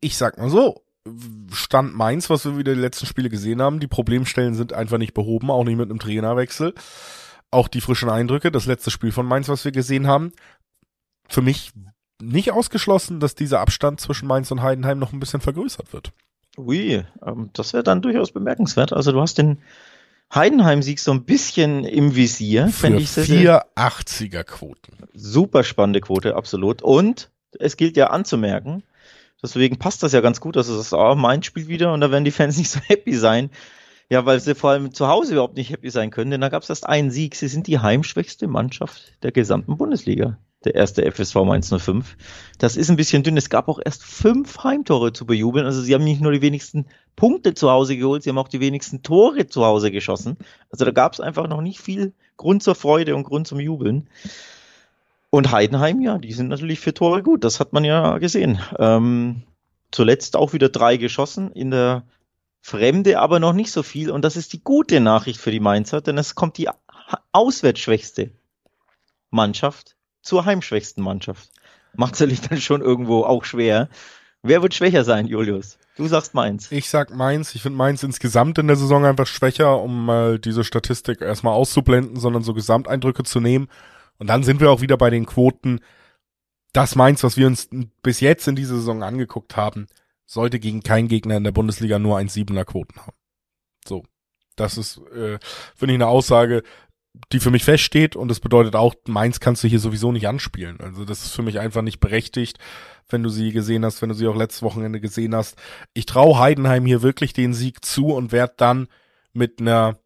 [0.02, 0.82] Ich sag mal so,
[1.52, 3.80] Stand Mainz, was wir wieder die letzten Spiele gesehen haben.
[3.80, 6.74] Die Problemstellen sind einfach nicht behoben, auch nicht mit einem Trainerwechsel.
[7.50, 10.32] Auch die frischen Eindrücke, das letzte Spiel von Mainz, was wir gesehen haben.
[11.28, 11.72] Für mich
[12.20, 16.12] nicht ausgeschlossen, dass dieser Abstand zwischen Mainz und Heidenheim noch ein bisschen vergrößert wird.
[16.56, 18.92] Ui, ähm, das wäre dann durchaus bemerkenswert.
[18.92, 19.58] Also du hast den
[20.34, 23.66] Heidenheim-Sieg so ein bisschen im Visier, fände ich sehr.
[23.76, 24.96] 480er Quoten.
[25.14, 26.80] Super spannende Quote, absolut.
[26.82, 28.82] Und es gilt ja anzumerken,
[29.42, 32.10] Deswegen passt das ja ganz gut, dass es das, oh, mein Spiel wieder und da
[32.10, 33.50] werden die Fans nicht so happy sein.
[34.08, 36.62] Ja, weil sie vor allem zu Hause überhaupt nicht happy sein können, denn da gab
[36.62, 37.34] es erst einen Sieg.
[37.34, 40.38] Sie sind die heimschwächste Mannschaft der gesamten Bundesliga.
[40.64, 42.16] Der erste FSV 105.
[42.58, 43.36] Das ist ein bisschen dünn.
[43.36, 45.66] Es gab auch erst fünf Heimtore zu bejubeln.
[45.66, 48.60] Also sie haben nicht nur die wenigsten Punkte zu Hause geholt, sie haben auch die
[48.60, 50.36] wenigsten Tore zu Hause geschossen.
[50.70, 54.08] Also da gab es einfach noch nicht viel Grund zur Freude und Grund zum Jubeln.
[55.34, 58.60] Und Heidenheim, ja, die sind natürlich für Tore gut, das hat man ja gesehen.
[58.78, 59.44] Ähm,
[59.90, 62.04] zuletzt auch wieder drei geschossen, in der
[62.60, 64.10] Fremde aber noch nicht so viel.
[64.10, 66.68] Und das ist die gute Nachricht für die Mainzer, denn es kommt die
[67.32, 68.30] auswärtsschwächste
[69.30, 71.48] Mannschaft zur heimschwächsten Mannschaft.
[71.94, 73.88] macht es natürlich dann schon irgendwo auch schwer.
[74.42, 75.78] Wer wird schwächer sein, Julius?
[75.96, 76.70] Du sagst Mainz.
[76.70, 77.54] Ich sag Mainz.
[77.54, 82.20] Ich finde Mainz insgesamt in der Saison einfach schwächer, um mal diese Statistik erstmal auszublenden,
[82.20, 83.68] sondern so Gesamteindrücke zu nehmen.
[84.22, 85.80] Und dann sind wir auch wieder bei den Quoten.
[86.72, 87.68] Das Mainz, was wir uns
[88.04, 89.88] bis jetzt in dieser Saison angeguckt haben,
[90.26, 93.16] sollte gegen keinen Gegner in der Bundesliga nur 1,7er Quoten haben.
[93.84, 94.04] So.
[94.54, 95.40] Das ist, äh,
[95.74, 96.62] finde ich, eine Aussage,
[97.32, 100.78] die für mich feststeht und das bedeutet auch, Mainz kannst du hier sowieso nicht anspielen.
[100.78, 102.60] Also das ist für mich einfach nicht berechtigt,
[103.08, 105.56] wenn du sie gesehen hast, wenn du sie auch letztes Wochenende gesehen hast.
[105.94, 108.86] Ich traue Heidenheim hier wirklich den Sieg zu und werde dann
[109.32, 109.98] mit einer,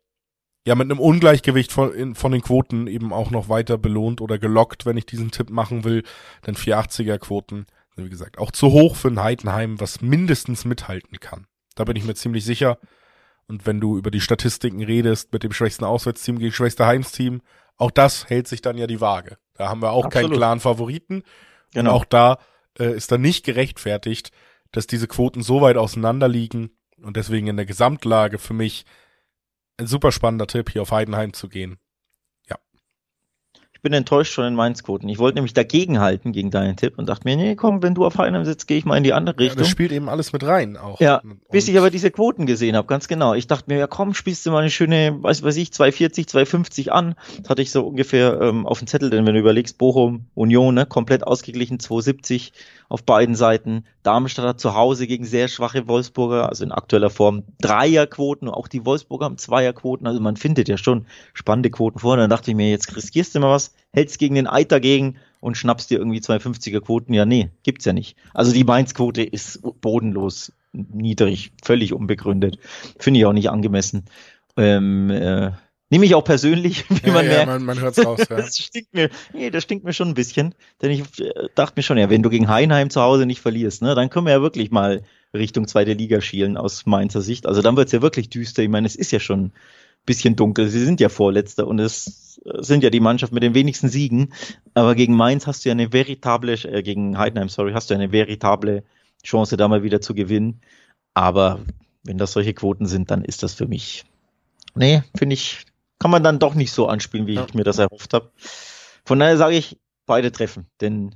[0.67, 4.37] ja, mit einem Ungleichgewicht von, in, von den Quoten eben auch noch weiter belohnt oder
[4.37, 6.03] gelockt, wenn ich diesen Tipp machen will.
[6.45, 11.47] Denn 480er Quoten, wie gesagt, auch zu hoch für ein Heidenheim, was mindestens mithalten kann.
[11.77, 12.79] Da bin ich mir ziemlich sicher.
[13.47, 17.43] Und wenn du über die Statistiken redest, mit dem schwächsten Auswärtsteam gegen schwächste Heimsteam,
[17.77, 19.39] auch das hält sich dann ja die Waage.
[19.55, 20.31] Da haben wir auch Absolut.
[20.31, 21.23] keinen klaren Favoriten.
[21.75, 21.91] Genau.
[21.91, 22.39] Und auch da
[22.77, 24.33] äh, ist dann nicht gerechtfertigt,
[24.73, 28.85] dass diese Quoten so weit auseinander liegen und deswegen in der Gesamtlage für mich
[29.79, 31.79] ein super spannender Tipp, hier auf Heidenheim zu gehen
[33.87, 35.09] bin enttäuscht von den Mainz-Quoten.
[35.09, 38.05] Ich wollte nämlich dagegen halten, gegen deinen Tipp und dachte mir, nee, komm, wenn du
[38.05, 39.59] auf Heidenheim sitzt, gehe ich mal in die andere Richtung.
[39.59, 40.99] Ja, das spielt eben alles mit rein auch.
[40.99, 43.35] Ja, und bis ich aber diese Quoten gesehen habe, ganz genau.
[43.35, 46.93] Ich dachte mir, ja komm, spielst du mal eine schöne, weiß, weiß ich, 240, 250
[46.93, 47.15] an.
[47.43, 50.75] Das hatte ich so ungefähr ähm, auf dem Zettel, denn wenn du überlegst, Bochum, Union,
[50.75, 52.55] ne, komplett ausgeglichen, 270
[52.89, 53.85] auf beiden Seiten.
[54.03, 58.49] Darmstadt hat zu Hause gegen sehr schwache Wolfsburger, also in aktueller Form Dreierquoten.
[58.49, 60.07] Auch die Wolfsburger haben Zweierquoten.
[60.07, 62.15] Also man findet ja schon spannende Quoten vor.
[62.15, 65.17] Und dann dachte ich mir, jetzt riskierst du mal was, hältst gegen den Eid dagegen
[65.41, 67.13] und schnappst dir irgendwie 250er Quoten.
[67.13, 68.17] Ja, nee, gibt's ja nicht.
[68.35, 72.59] Also die Mainz-Quote ist bodenlos niedrig, völlig unbegründet.
[72.99, 74.05] Finde ich auch nicht angemessen.
[74.57, 75.53] Ähm, äh,
[75.89, 77.47] Nehme ich auch persönlich, wie ja, man ja, merkt.
[77.47, 78.37] Man, man hört's raus, ja.
[78.37, 80.55] das stinkt mir, nee, das stinkt mir schon ein bisschen.
[80.83, 83.83] Denn ich äh, dachte mir schon, ja, wenn du gegen Heinheim zu Hause nicht verlierst,
[83.83, 87.47] ne, dann können wir ja wirklich mal Richtung zweite Liga schielen aus Mainzer Sicht.
[87.47, 88.63] Also dann wird's ja wirklich düster.
[88.63, 89.53] Ich meine, es ist ja schon ein
[90.07, 90.69] bisschen dunkel.
[90.69, 94.33] Sie sind ja Vorletzter und es sind ja die Mannschaft mit den wenigsten Siegen.
[94.75, 98.01] Aber gegen Mainz hast du ja eine veritable, äh, gegen Heidenheim, sorry, hast du ja
[98.01, 98.83] eine veritable
[99.25, 100.61] Chance, da mal wieder zu gewinnen.
[101.15, 101.61] Aber
[102.05, 104.05] wenn das solche Quoten sind, dann ist das für mich,
[104.75, 105.65] nee, finde ich,
[105.99, 107.45] kann man dann doch nicht so anspielen, wie ja.
[107.47, 108.31] ich mir das erhofft habe.
[109.05, 111.15] Von daher sage ich, beide treffen, denn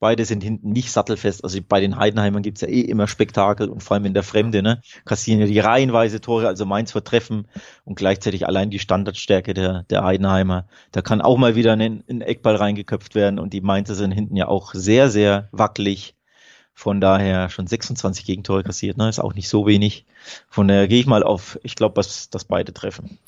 [0.00, 1.44] beide sind hinten nicht sattelfest.
[1.44, 4.62] Also bei den Heidenheimern gibt's ja eh immer Spektakel und vor allem in der Fremde,
[4.62, 4.82] ne?
[5.04, 7.48] Kassieren ja die reihenweise Tore, also Mainz wird treffen
[7.84, 10.66] und gleichzeitig allein die Standardstärke der, der Heidenheimer.
[10.92, 14.36] Da kann auch mal wieder ein, ein Eckball reingeköpft werden und die Mainzer sind hinten
[14.36, 16.14] ja auch sehr, sehr wackelig.
[16.76, 19.08] Von daher schon 26 Gegentore kassiert, ne?
[19.08, 20.04] Ist auch nicht so wenig.
[20.48, 23.18] Von daher gehe ich mal auf, ich glaube, dass, dass beide treffen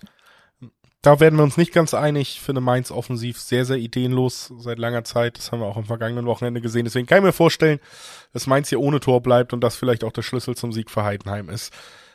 [1.07, 2.33] da werden wir uns nicht ganz einig.
[2.33, 5.39] Ich finde Mainz offensiv sehr, sehr ideenlos seit langer Zeit.
[5.39, 6.85] Das haben wir auch am vergangenen Wochenende gesehen.
[6.85, 7.79] Deswegen kann ich mir vorstellen,
[8.33, 11.05] dass Mainz hier ohne Tor bleibt und das vielleicht auch der Schlüssel zum Sieg für
[11.05, 11.73] Heidenheim ist.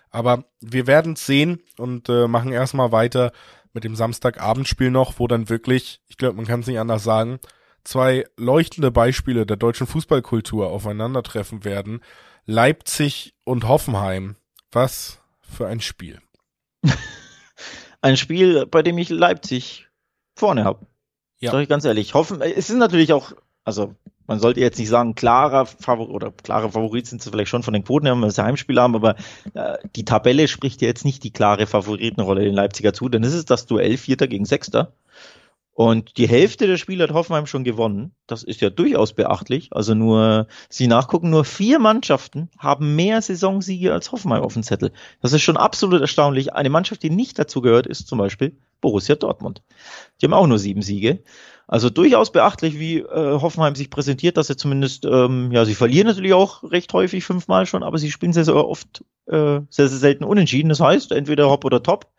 [0.10, 3.32] Aber wir werden sehen und äh, machen erstmal weiter
[3.72, 7.40] mit dem Samstagabendspiel noch, wo dann wirklich, ich glaube, man kann es nicht anders sagen,
[7.86, 12.02] zwei leuchtende Beispiele der deutschen Fußballkultur aufeinandertreffen werden.
[12.46, 14.36] Leipzig und Hoffenheim.
[14.74, 16.20] Was für ein Spiel.
[18.02, 19.88] ein Spiel, bei dem ich Leipzig
[20.36, 20.86] vorne habe.
[21.40, 21.52] Ja.
[21.52, 22.14] Sag ich ganz ehrlich.
[22.14, 23.34] Hoffen, es ist natürlich auch,
[23.64, 23.96] also
[24.28, 27.74] man sollte jetzt nicht sagen, klarer Favorit oder klare Favorit sind sie vielleicht schon von
[27.74, 29.16] den Quoten her, wenn wir das Heimspiel haben, aber
[29.54, 33.50] äh, die Tabelle spricht jetzt nicht die klare Favoritenrolle den Leipziger zu, denn es ist
[33.50, 34.94] das Duell Vierter gegen Sechster.
[35.82, 38.14] Und die Hälfte der Spiele hat Hoffenheim schon gewonnen.
[38.28, 39.70] Das ist ja durchaus beachtlich.
[39.72, 44.92] Also nur, Sie nachgucken, nur vier Mannschaften haben mehr Saisonsiege als Hoffenheim auf dem Zettel.
[45.24, 46.54] Das ist schon absolut erstaunlich.
[46.54, 49.64] Eine Mannschaft, die nicht dazu gehört, ist zum Beispiel Borussia Dortmund.
[50.22, 51.24] Die haben auch nur sieben Siege.
[51.66, 56.06] Also durchaus beachtlich, wie äh, Hoffenheim sich präsentiert, dass sie zumindest, ähm, ja, sie verlieren
[56.06, 59.98] natürlich auch recht häufig fünfmal schon, aber sie spielen sehr, sehr oft äh, sehr, sehr
[59.98, 60.70] selten unentschieden.
[60.70, 62.11] Das heißt, entweder Hopp oder Top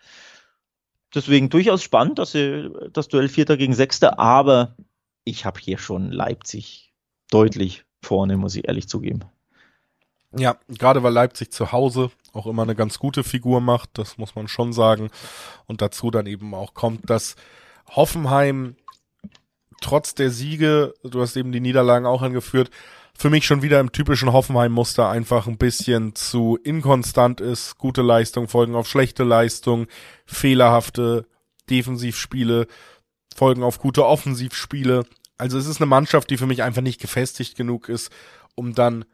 [1.14, 4.77] deswegen durchaus spannend, dass sie das Duell Vierter gegen Sechster, aber
[5.25, 6.92] ich habe hier schon Leipzig
[7.31, 9.20] deutlich vorne, muss ich ehrlich zugeben.
[10.37, 14.35] Ja, gerade weil Leipzig zu Hause auch immer eine ganz gute Figur macht, das muss
[14.35, 15.11] man schon sagen.
[15.66, 17.37] Und dazu dann eben auch kommt, dass
[17.88, 18.77] Hoffenheim
[19.83, 22.70] trotz der Siege, du hast eben die Niederlagen auch angeführt,
[23.22, 27.78] für mich schon wieder im typischen Hoffenheim-Muster einfach ein bisschen zu inkonstant ist.
[27.78, 29.87] Gute Leistung folgen auf schlechte Leistung,
[30.26, 31.28] fehlerhafte
[31.70, 32.66] Defensivspiele
[33.37, 35.06] folgen auf gute Offensivspiele.
[35.38, 38.11] Also es ist eine Mannschaft, die für mich einfach nicht gefestigt genug ist,
[38.56, 39.04] um dann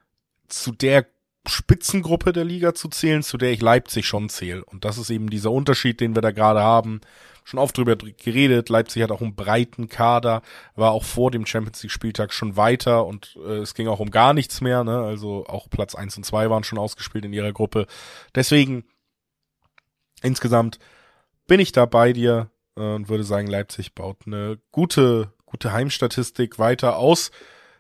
[0.48, 1.04] zu der
[1.46, 4.64] Spitzengruppe der Liga zu zählen, zu der ich Leipzig schon zähle.
[4.64, 7.02] Und das ist eben dieser Unterschied, den wir da gerade haben.
[7.48, 8.68] Schon oft drüber geredet.
[8.68, 10.42] Leipzig hat auch einen breiten Kader,
[10.76, 14.11] war auch vor dem Champions League Spieltag schon weiter und äh, es ging auch um
[14.11, 14.84] gar nichts mehr.
[14.84, 14.98] Ne?
[14.98, 17.87] Also auch Platz eins und zwei waren schon ausgespielt in ihrer Gruppe.
[18.34, 18.84] Deswegen
[20.20, 20.78] insgesamt
[21.46, 26.58] bin ich da bei dir äh, und würde sagen, Leipzig baut eine gute, gute Heimstatistik
[26.58, 27.30] weiter aus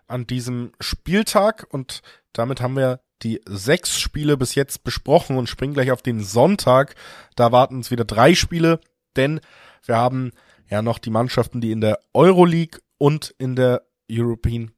[0.06, 2.00] an diesem Spieltag und
[2.32, 6.94] damit haben wir die sechs Spiele bis jetzt besprochen und springen gleich auf den Sonntag.
[7.36, 8.80] Da warten uns wieder drei Spiele,
[9.18, 9.40] denn
[9.84, 10.32] wir haben
[10.68, 14.70] ja noch die Mannschaften, die in der Euroleague und in der European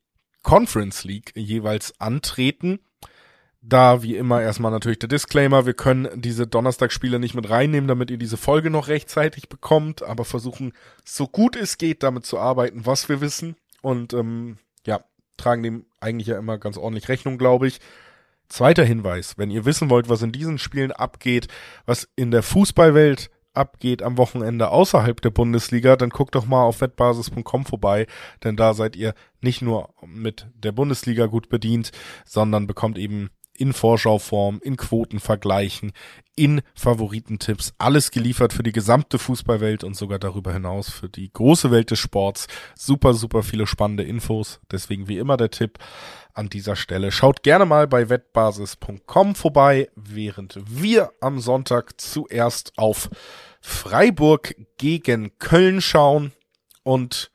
[0.43, 2.81] Conference League jeweils antreten.
[3.63, 8.11] Da wie immer erstmal natürlich der Disclaimer, wir können diese Donnerstagsspiele nicht mit reinnehmen, damit
[8.11, 10.73] ihr diese Folge noch rechtzeitig bekommt, aber versuchen
[11.05, 15.05] so gut es geht damit zu arbeiten, was wir wissen und ähm, ja,
[15.37, 17.81] tragen dem eigentlich ja immer ganz ordentlich Rechnung, glaube ich.
[18.49, 21.49] Zweiter Hinweis, wenn ihr wissen wollt, was in diesen Spielen abgeht,
[21.85, 26.81] was in der Fußballwelt abgeht am Wochenende außerhalb der Bundesliga, dann guckt doch mal auf
[26.81, 28.07] wettbasis.com vorbei,
[28.45, 31.91] denn da seid ihr nicht nur mit der Bundesliga gut bedient,
[32.25, 33.31] sondern bekommt eben
[33.61, 35.93] in Vorschauform, in Quotenvergleichen,
[36.35, 41.71] in Favoritentipps, alles geliefert für die gesamte Fußballwelt und sogar darüber hinaus für die große
[41.71, 42.47] Welt des Sports.
[42.75, 44.61] Super, super viele spannende Infos.
[44.73, 45.79] Deswegen wie immer der Tipp
[46.33, 47.13] an dieser Stelle.
[47.13, 53.11] Schaut gerne mal bei wettbasis.com vorbei, während wir am Sonntag zuerst auf
[53.61, 56.33] Freiburg gegen Köln schauen
[56.83, 57.31] und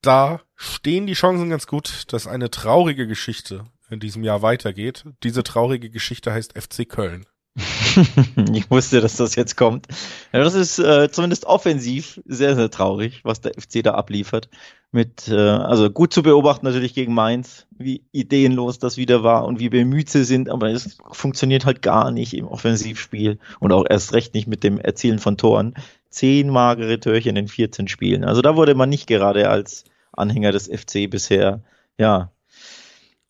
[0.00, 5.04] da stehen die Chancen ganz gut, dass eine traurige Geschichte in diesem Jahr weitergeht.
[5.22, 7.26] Diese traurige Geschichte heißt FC Köln.
[8.54, 9.86] ich wusste, dass das jetzt kommt.
[10.32, 14.48] Ja, das ist äh, zumindest offensiv sehr, sehr traurig, was der FC da abliefert.
[14.90, 19.58] Mit, äh, also gut zu beobachten natürlich gegen Mainz, wie ideenlos das wieder war und
[19.58, 24.14] wie bemüht sie sind, aber es funktioniert halt gar nicht im Offensivspiel und auch erst
[24.14, 25.74] recht nicht mit dem Erzielen von Toren.
[26.08, 28.24] Zehn magere Törchen in 14 Spielen.
[28.24, 31.62] Also da wurde man nicht gerade als Anhänger des FC bisher,
[31.98, 32.31] ja,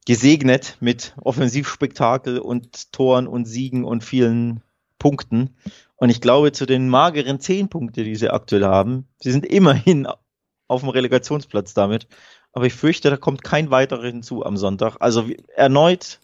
[0.07, 4.63] gesegnet mit Offensivspektakel und Toren und Siegen und vielen
[4.99, 5.57] Punkten.
[5.97, 10.09] Und ich glaube, zu den mageren zehn Punkte, die sie aktuell haben, sie sind immerhin
[10.69, 12.09] auf dem Relegationsplatz damit.
[12.53, 14.97] Aber ich fürchte, da kommt kein weiterer hinzu am Sonntag.
[15.01, 16.21] Also wie, erneut,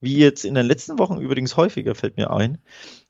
[0.00, 2.58] wie jetzt in den letzten Wochen übrigens häufiger, fällt mir ein,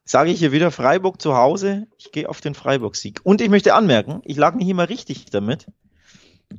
[0.04, 1.86] sage ich hier wieder Freiburg zu Hause.
[1.96, 3.20] Ich gehe auf den Freiburg-Sieg.
[3.22, 5.66] Und ich möchte anmerken, ich lag nicht immer richtig damit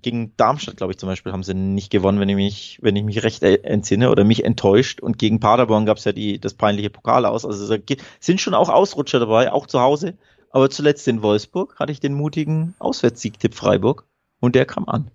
[0.01, 3.03] gegen Darmstadt, glaube ich, zum Beispiel, haben sie nicht gewonnen, wenn ich mich, wenn ich
[3.03, 4.99] mich recht entsinne oder mich enttäuscht.
[4.99, 7.45] Und gegen Paderborn gab es ja die, das peinliche Pokal aus.
[7.45, 7.77] Also
[8.19, 10.15] sind schon auch Ausrutscher dabei, auch zu Hause.
[10.51, 14.05] Aber zuletzt in Wolfsburg hatte ich den mutigen Auswärtssiegtipp Freiburg
[14.39, 15.11] und der kam an.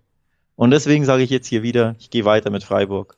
[0.57, 3.17] Und deswegen sage ich jetzt hier wieder, ich gehe weiter mit Freiburg.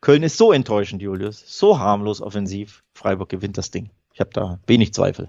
[0.00, 2.84] Köln ist so enttäuschend, Julius, so harmlos offensiv.
[2.94, 3.90] Freiburg gewinnt das Ding.
[4.12, 5.28] Ich habe da wenig Zweifel.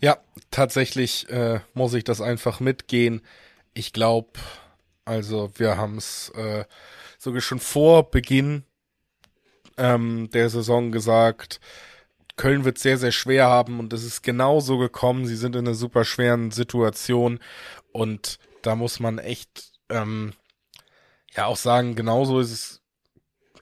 [0.00, 0.18] Ja,
[0.50, 3.22] tatsächlich äh, muss ich das einfach mitgehen
[3.74, 4.38] ich glaube,
[5.04, 6.64] also wir haben es äh,
[7.18, 8.64] sogar schon vor Beginn
[9.76, 11.60] ähm, der Saison gesagt,
[12.36, 15.26] Köln wird sehr, sehr schwer haben und es ist genauso gekommen.
[15.26, 17.38] Sie sind in einer super schweren Situation
[17.92, 20.32] und da muss man echt ähm,
[21.34, 22.82] ja auch sagen, genauso ist es,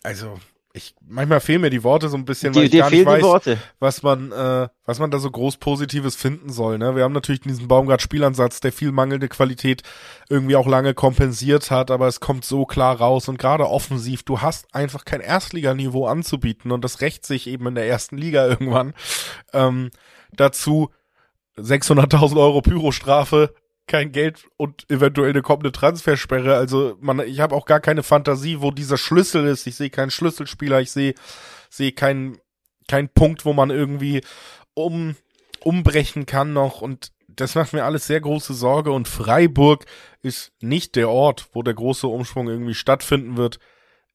[0.02, 0.38] also
[0.78, 4.02] ich manchmal fehlen mir die Worte so ein bisschen, weil ich gar nicht weiß, was
[4.02, 6.78] man äh, was man da so groß Positives finden soll.
[6.78, 6.96] Ne?
[6.96, 9.82] Wir haben natürlich diesen Baumgart-Spielansatz, der viel mangelnde Qualität
[10.30, 14.40] irgendwie auch lange kompensiert hat, aber es kommt so klar raus und gerade offensiv, du
[14.40, 18.94] hast einfach kein Erstliganiveau anzubieten und das rächt sich eben in der ersten Liga irgendwann.
[19.52, 19.90] Ähm,
[20.32, 20.90] dazu
[21.58, 23.54] 600.000 Euro Pyrostrafe
[23.88, 26.56] kein Geld und eventuell eine kommende Transfersperre.
[26.56, 29.66] Also man, ich habe auch gar keine Fantasie, wo dieser Schlüssel ist.
[29.66, 31.14] Ich sehe keinen Schlüsselspieler, ich sehe
[31.70, 32.38] sehe keinen
[32.86, 34.22] keinen Punkt, wo man irgendwie
[34.74, 35.16] um
[35.64, 39.84] umbrechen kann noch und das macht mir alles sehr große Sorge und Freiburg
[40.22, 43.58] ist nicht der Ort, wo der große Umschwung irgendwie stattfinden wird.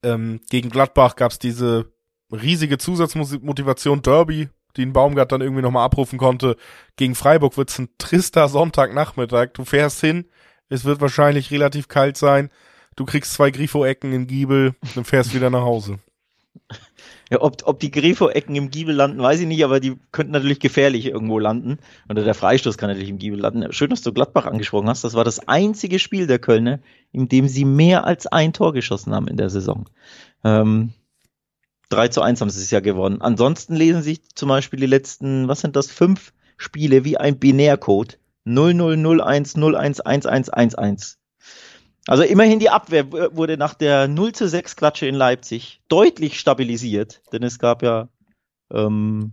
[0.04, 1.94] Ähm, gegen Gladbach gab es diese
[2.32, 6.56] riesige Zusatzmotivation Derby, die ein Baumgart dann irgendwie nochmal abrufen konnte.
[6.96, 9.50] Gegen Freiburg wird's ein trister Sonntagnachmittag.
[9.54, 10.26] Du fährst hin,
[10.70, 12.50] es wird wahrscheinlich relativ kalt sein.
[12.96, 16.00] Du kriegst zwei Grifo-Ecken im Giebel und fährst wieder nach Hause.
[17.30, 20.60] Ja, ob, ob die Grifo-Ecken im Giebel landen, weiß ich nicht, aber die könnten natürlich
[20.60, 21.80] gefährlich irgendwo landen.
[22.08, 23.72] Oder der Freistoß kann natürlich im Giebel landen.
[23.74, 25.04] Schön, dass du Gladbach angesprochen hast.
[25.04, 26.80] Das war das einzige Spiel der Kölner,
[27.12, 29.90] in dem sie mehr als ein Tor geschossen haben in der Saison.
[30.44, 30.94] Ähm,
[31.94, 33.22] 3 zu 1 haben sie es ja gewonnen.
[33.22, 38.20] Ansonsten lesen sich zum Beispiel die letzten, was sind das, fünf Spiele wie ein Binärcode.
[38.46, 41.16] 0001011111.
[42.08, 47.22] Also immerhin die Abwehr wurde nach der 0 zu 6 Klatsche in Leipzig deutlich stabilisiert,
[47.32, 48.10] denn es gab ja
[48.72, 49.32] ähm,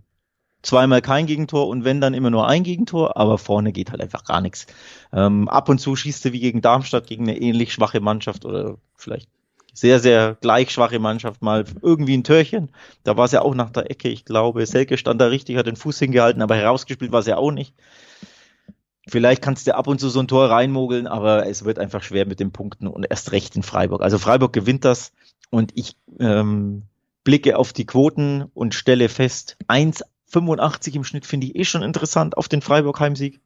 [0.61, 4.23] zweimal kein Gegentor und wenn dann immer nur ein Gegentor, aber vorne geht halt einfach
[4.23, 4.67] gar nichts.
[5.11, 8.77] Ähm, ab und zu schießt er wie gegen Darmstadt gegen eine ähnlich schwache Mannschaft oder
[8.95, 9.27] vielleicht
[9.73, 12.69] sehr, sehr gleich schwache Mannschaft mal irgendwie ein Törchen.
[13.03, 14.09] Da war es ja auch nach der Ecke.
[14.09, 17.37] Ich glaube, Selke stand da richtig, hat den Fuß hingehalten, aber herausgespielt war es ja
[17.37, 17.73] auch nicht.
[19.07, 22.25] Vielleicht kannst du ab und zu so ein Tor reinmogeln, aber es wird einfach schwer
[22.25, 24.01] mit den Punkten und erst recht in Freiburg.
[24.01, 25.11] Also Freiburg gewinnt das
[25.49, 26.83] und ich ähm,
[27.23, 32.37] blicke auf die Quoten und stelle fest, 1,85 im Schnitt finde ich eh schon interessant
[32.37, 33.41] auf den Freiburg-Heimsieg.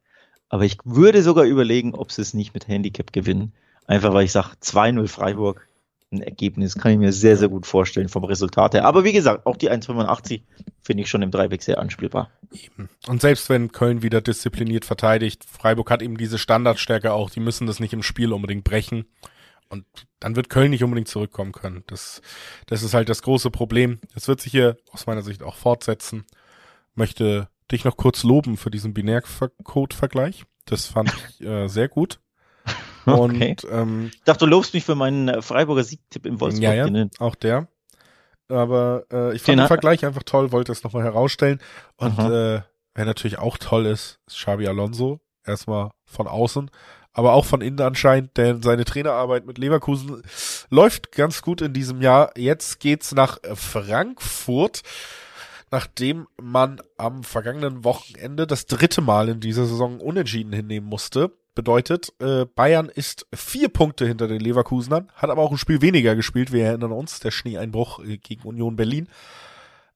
[0.49, 3.53] Aber ich würde sogar überlegen, ob sie es nicht mit Handicap gewinnen.
[3.87, 5.67] Einfach weil ich sage, 2-0 Freiburg
[6.11, 8.85] ein Ergebnis kann ich mir sehr, sehr gut vorstellen vom Resultat her.
[8.85, 10.43] Aber wie gesagt, auch die 1,85
[10.81, 12.29] finde ich schon im Dreiweg sehr anspielbar.
[13.07, 17.67] Und selbst wenn Köln wieder diszipliniert verteidigt, Freiburg hat eben diese Standardstärke auch, die müssen
[17.67, 19.05] das nicht im Spiel unbedingt brechen.
[19.67, 19.85] Und
[20.19, 21.83] dann wird Köln nicht unbedingt zurückkommen können.
[21.87, 22.21] Das,
[22.67, 23.99] das ist halt das große Problem.
[24.13, 26.25] Es wird sich hier aus meiner Sicht auch fortsetzen.
[26.93, 30.45] Möchte dich noch kurz loben für diesen Binärcode-Vergleich.
[30.65, 32.19] Das fand ich äh, sehr gut.
[33.05, 33.51] Okay.
[33.51, 36.63] Und, ähm, ich dachte, du lobst mich für meinen äh, Freiburger Siegtipp im Wolfsburg.
[36.63, 37.67] Ja, ja, auch der.
[38.47, 41.59] Aber äh, ich fand den, den Vergleich einfach toll, wollte es nochmal herausstellen.
[41.97, 42.61] Und äh,
[42.93, 45.19] wer natürlich auch toll ist, ist Xabi Alonso.
[45.47, 46.71] Erstmal von außen,
[47.13, 50.23] aber auch von innen anscheinend, denn seine Trainerarbeit mit Leverkusen
[50.69, 52.31] läuft ganz gut in diesem Jahr.
[52.35, 54.81] Jetzt geht's nach Frankfurt,
[55.69, 61.31] nachdem man am vergangenen Wochenende das dritte Mal in dieser Saison unentschieden hinnehmen musste.
[61.55, 66.15] Bedeutet, äh, Bayern ist vier Punkte hinter den Leverkusenern, hat aber auch ein Spiel weniger
[66.15, 66.51] gespielt.
[66.51, 69.07] Wir erinnern uns, der Schneeeinbruch äh, gegen Union Berlin.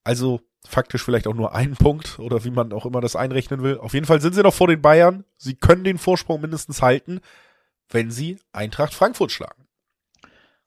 [0.05, 3.77] Also faktisch vielleicht auch nur ein Punkt oder wie man auch immer das einrechnen will.
[3.77, 5.25] Auf jeden Fall sind sie noch vor den Bayern.
[5.37, 7.19] Sie können den Vorsprung mindestens halten,
[7.89, 9.65] wenn sie Eintracht Frankfurt schlagen.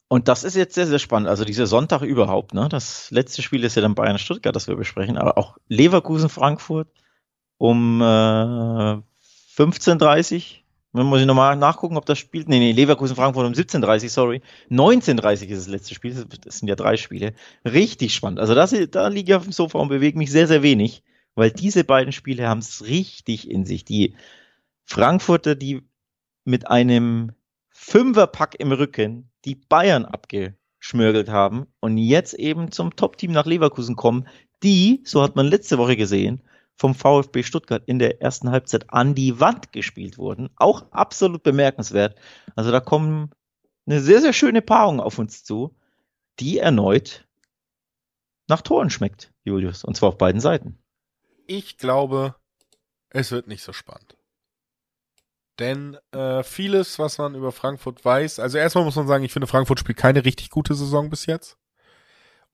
[0.09, 1.31] Und das ist jetzt sehr, sehr spannend.
[1.31, 2.69] Also dieser Sonntag überhaupt, ne?
[2.69, 6.89] Das letzte Spiel ist ja dann Bayern Stuttgart, das wir besprechen, aber auch Leverkusen Frankfurt
[7.57, 8.05] um äh,
[9.57, 10.62] 15.30
[10.93, 12.49] dann muss ich nochmal nachgucken, ob das spielt.
[12.49, 14.43] Nee, nee, Leverkusen Frankfurt um 17.30 sorry.
[14.71, 16.27] 19.30 ist das letzte Spiel.
[16.45, 17.33] Das sind ja drei Spiele.
[17.65, 18.41] Richtig spannend.
[18.41, 21.03] Also das, da liege ich auf dem Sofa und bewege mich sehr, sehr wenig,
[21.35, 23.87] weil diese beiden Spiele haben es richtig in sich.
[23.87, 24.15] Die
[24.85, 25.83] Frankfurter, die
[26.45, 27.33] mit einem
[27.71, 34.29] Fünferpack im Rücken die Bayern abgeschmörgelt haben und jetzt eben zum Top-Team nach Leverkusen kommen,
[34.63, 36.43] die, so hat man letzte Woche gesehen,
[36.77, 40.51] vom VfB Stuttgart in der ersten Halbzeit an die Wand gespielt wurden.
[40.57, 42.19] Auch absolut bemerkenswert.
[42.57, 43.31] Also da kommen
[43.87, 45.77] eine sehr, sehr schöne Paarung auf uns zu,
[46.41, 47.27] die erneut
[48.49, 49.85] nach Toren schmeckt, Julius.
[49.85, 50.79] Und zwar auf beiden Seiten.
[51.47, 52.35] Ich glaube,
[53.11, 54.17] es wird nicht so spannend.
[55.59, 59.47] Denn äh, vieles, was man über Frankfurt weiß, also erstmal muss man sagen, ich finde,
[59.47, 61.59] Frankfurt spielt keine richtig gute Saison bis jetzt.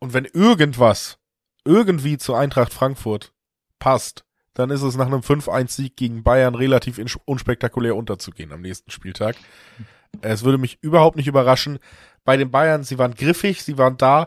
[0.01, 1.19] Und wenn irgendwas
[1.65, 3.33] irgendwie zu Eintracht Frankfurt
[3.79, 4.25] passt,
[4.55, 9.37] dann ist es nach einem 5-1-Sieg gegen Bayern relativ unspektakulär unterzugehen am nächsten Spieltag.
[10.21, 11.79] Es würde mich überhaupt nicht überraschen.
[12.25, 14.27] Bei den Bayern, sie waren griffig, sie waren da,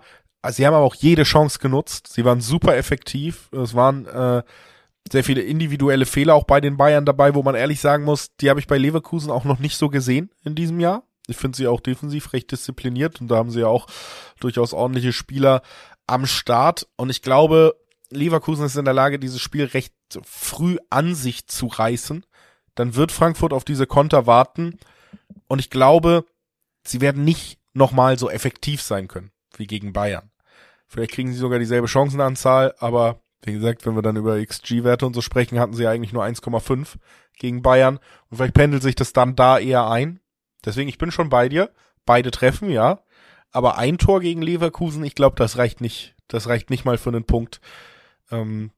[0.50, 2.08] sie haben aber auch jede Chance genutzt.
[2.14, 3.50] Sie waren super effektiv.
[3.52, 4.44] Es waren äh,
[5.12, 8.50] sehr viele individuelle Fehler auch bei den Bayern dabei, wo man ehrlich sagen muss, die
[8.50, 11.04] habe ich bei Leverkusen auch noch nicht so gesehen in diesem Jahr.
[11.28, 13.88] Ich finde sie auch defensiv recht diszipliniert und da haben sie ja auch
[14.40, 15.62] durchaus ordentliche Spieler
[16.08, 16.88] am Start.
[16.96, 17.76] Und ich glaube,
[18.12, 19.94] Leverkusen ist in der Lage, dieses Spiel recht
[20.24, 22.26] früh an sich zu reißen.
[22.76, 24.78] Dann wird Frankfurt auf diese Konter warten.
[25.48, 26.26] Und ich glaube,
[26.86, 30.32] sie werden nicht nochmal so effektiv sein können wie gegen Bayern.
[30.88, 35.14] Vielleicht kriegen sie sogar dieselbe Chancenanzahl, aber wie gesagt, wenn wir dann über XG-Werte und
[35.14, 36.96] so sprechen, hatten sie eigentlich nur 1,5
[37.38, 38.00] gegen Bayern.
[38.30, 40.20] Und vielleicht pendelt sich das dann da eher ein.
[40.64, 41.72] Deswegen, ich bin schon bei dir.
[42.06, 43.00] Beide treffen, ja.
[43.52, 46.16] Aber ein Tor gegen Leverkusen, ich glaube, das reicht nicht.
[46.28, 47.62] Das reicht nicht mal für einen Punkt.
[48.32, 48.72] Ähm,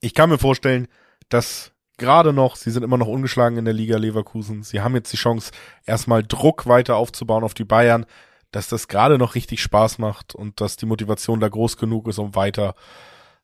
[0.00, 0.88] ich kann mir vorstellen,
[1.28, 4.62] dass gerade noch, sie sind immer noch ungeschlagen in der Liga Leverkusen.
[4.62, 5.52] Sie haben jetzt die Chance,
[5.84, 8.06] erstmal Druck weiter aufzubauen auf die Bayern,
[8.50, 12.18] dass das gerade noch richtig Spaß macht und dass die Motivation da groß genug ist,
[12.18, 12.74] um weiter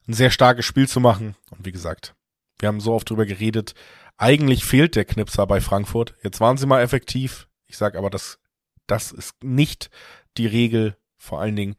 [0.09, 1.37] ein sehr starkes Spiel zu machen.
[1.51, 2.14] Und wie gesagt,
[2.59, 3.74] wir haben so oft drüber geredet.
[4.16, 6.14] Eigentlich fehlt der Knipser bei Frankfurt.
[6.22, 7.49] Jetzt waren sie mal effektiv.
[7.66, 8.39] Ich sag aber, das,
[8.87, 9.91] das ist nicht
[10.39, 10.97] die Regel.
[11.18, 11.77] Vor allen Dingen,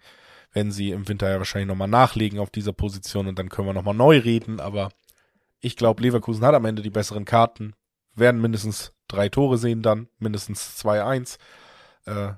[0.53, 3.73] werden sie im Winter ja wahrscheinlich nochmal nachlegen auf dieser Position und dann können wir
[3.73, 4.59] nochmal neu reden.
[4.59, 4.89] Aber
[5.59, 7.73] ich glaube, Leverkusen hat am Ende die besseren Karten,
[8.15, 11.37] werden mindestens drei Tore sehen dann, mindestens 2-1
[12.05, 12.33] äh,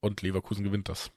[0.00, 1.10] und Leverkusen gewinnt das.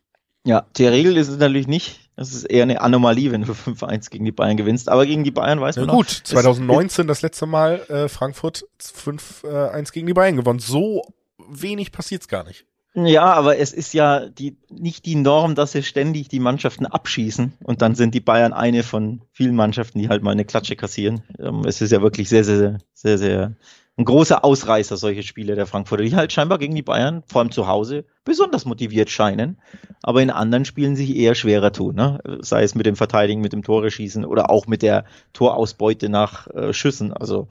[0.46, 2.10] Ja, die Regel ist es natürlich nicht.
[2.16, 4.90] Es ist eher eine Anomalie, wenn du 5-1 gegen die Bayern gewinnst.
[4.90, 8.66] Aber gegen die Bayern weiß man ja, gut, noch, 2019 das letzte Mal äh, Frankfurt
[8.82, 10.60] 5-1 gegen die Bayern gewonnen.
[10.60, 11.04] So
[11.48, 12.66] wenig passiert's gar nicht.
[12.96, 17.54] Ja, aber es ist ja die, nicht die Norm, dass sie ständig die Mannschaften abschießen
[17.64, 21.24] und dann sind die Bayern eine von vielen Mannschaften, die halt mal eine Klatsche kassieren.
[21.40, 23.56] Ähm, es ist ja wirklich sehr, sehr, sehr, sehr
[23.98, 27.52] ein großer Ausreißer, solche Spiele der Frankfurter, die halt scheinbar gegen die Bayern, vor allem
[27.52, 29.60] zu Hause, besonders motiviert scheinen,
[30.02, 32.20] aber in anderen Spielen sich eher schwerer tun, ne?
[32.42, 36.48] sei es mit dem Verteidigen, mit dem Tore schießen oder auch mit der Torausbeute nach
[36.48, 37.14] äh, Schüssen.
[37.14, 37.48] Also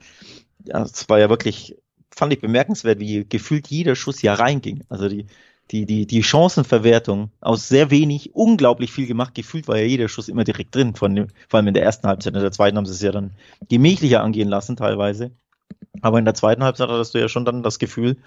[0.65, 1.77] ja, es war ja wirklich
[2.15, 4.83] fand ich bemerkenswert, wie gefühlt jeder Schuss ja reinging.
[4.89, 5.25] Also die,
[5.71, 9.33] die, die, die Chancenverwertung aus sehr wenig, unglaublich viel gemacht.
[9.35, 12.07] Gefühlt war ja jeder Schuss immer direkt drin, von dem, vor allem in der ersten
[12.07, 12.35] Halbzeit.
[12.35, 13.31] In der zweiten haben sie es ja dann
[13.69, 15.31] gemächlicher angehen lassen, teilweise.
[16.01, 18.17] Aber in der zweiten Halbzeit hattest du ja schon dann das Gefühl,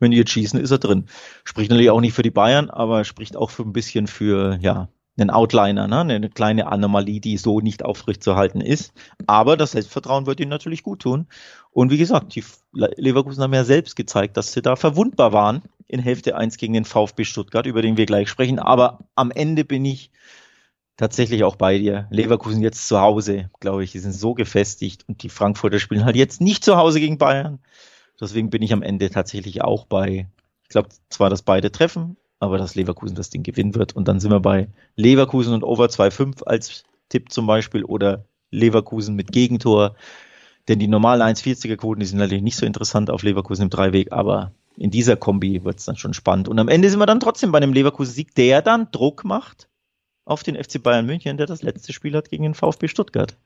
[0.00, 1.06] wenn die jetzt schießen, ist er drin.
[1.44, 4.88] Spricht natürlich auch nicht für die Bayern, aber spricht auch für ein bisschen für, ja,
[5.20, 6.00] einen Outliner, ne?
[6.00, 8.92] eine kleine Anomalie, die so nicht aufrechtzuerhalten ist.
[9.26, 11.26] Aber das Selbstvertrauen wird ihnen natürlich gut tun.
[11.70, 16.00] Und wie gesagt, die Leverkusen haben ja selbst gezeigt, dass sie da verwundbar waren in
[16.00, 18.58] Hälfte 1 gegen den VfB Stuttgart, über den wir gleich sprechen.
[18.58, 20.10] Aber am Ende bin ich
[20.96, 22.06] tatsächlich auch bei dir.
[22.10, 26.16] Leverkusen jetzt zu Hause, glaube ich, die sind so gefestigt und die Frankfurter spielen halt
[26.16, 27.60] jetzt nicht zu Hause gegen Bayern.
[28.20, 30.28] Deswegen bin ich am Ende tatsächlich auch bei,
[30.64, 33.94] ich glaube zwar, dass beide treffen, aber dass Leverkusen das Ding gewinnen wird.
[33.94, 39.14] Und dann sind wir bei Leverkusen und Over 2,5 als Tipp zum Beispiel oder Leverkusen
[39.14, 39.94] mit Gegentor.
[40.68, 44.12] Denn die normalen 1,40er Quoten, die sind natürlich nicht so interessant auf Leverkusen im Dreiweg,
[44.12, 46.48] aber in dieser Kombi wird es dann schon spannend.
[46.48, 49.68] Und am Ende sind wir dann trotzdem bei einem Leverkusen-Sieg, der dann Druck macht
[50.24, 53.36] auf den FC Bayern München, der das letzte Spiel hat gegen den VfB Stuttgart.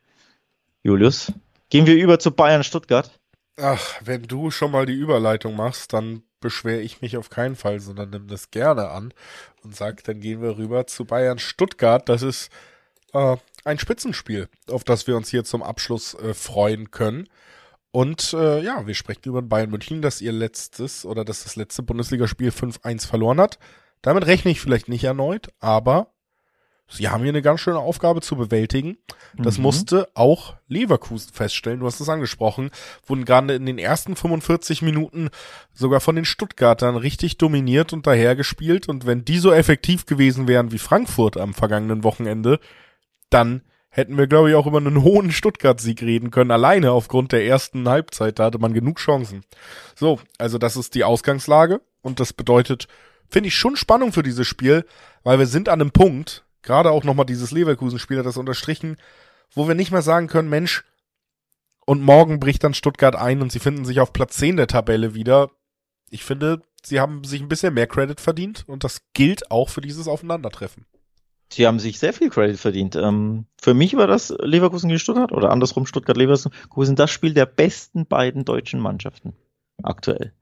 [0.82, 1.32] Julius,
[1.70, 3.10] gehen wir über zu Bayern Stuttgart.
[3.56, 7.78] Ach, wenn du schon mal die Überleitung machst, dann beschwere ich mich auf keinen Fall,
[7.78, 9.14] sondern nimm das gerne an
[9.62, 12.08] und sag, dann gehen wir rüber zu Bayern Stuttgart.
[12.08, 12.50] Das ist
[13.12, 17.28] äh, ein Spitzenspiel, auf das wir uns hier zum Abschluss äh, freuen können.
[17.92, 21.82] Und äh, ja, wir sprechen über Bayern München, dass ihr letztes oder dass das letzte
[21.82, 23.58] Bundesligaspiel 5-1 verloren hat.
[24.00, 26.08] Damit rechne ich vielleicht nicht erneut, aber
[26.88, 28.96] sie haben hier eine ganz schöne Aufgabe zu bewältigen.
[29.36, 29.64] Das mhm.
[29.64, 31.80] musste auch Leverkusen feststellen.
[31.80, 32.70] Du hast es angesprochen,
[33.06, 35.28] wurden gerade in den ersten 45 Minuten
[35.74, 38.88] sogar von den Stuttgartern richtig dominiert und dahergespielt.
[38.88, 42.58] Und wenn die so effektiv gewesen wären wie Frankfurt am vergangenen Wochenende,
[43.34, 46.50] dann hätten wir, glaube ich, auch über einen hohen Stuttgart-Sieg reden können.
[46.50, 49.44] Alleine aufgrund der ersten Halbzeit, da hatte man genug Chancen.
[49.94, 52.88] So, also das ist die Ausgangslage und das bedeutet,
[53.28, 54.86] finde ich schon Spannung für dieses Spiel,
[55.24, 58.96] weil wir sind an einem Punkt, gerade auch nochmal dieses Leverkusen-Spiel hat das unterstrichen,
[59.54, 60.84] wo wir nicht mehr sagen können, Mensch,
[61.84, 65.14] und morgen bricht dann Stuttgart ein und sie finden sich auf Platz 10 der Tabelle
[65.14, 65.50] wieder.
[66.10, 69.80] Ich finde, sie haben sich ein bisschen mehr Credit verdient und das gilt auch für
[69.80, 70.86] dieses Aufeinandertreffen.
[71.52, 72.96] Sie haben sich sehr viel Credit verdient.
[72.96, 78.06] Ähm, für mich war das Leverkusen gegen Stuttgart oder andersrum Stuttgart-Leverkusen das Spiel der besten
[78.06, 79.34] beiden deutschen Mannschaften
[79.82, 80.32] aktuell.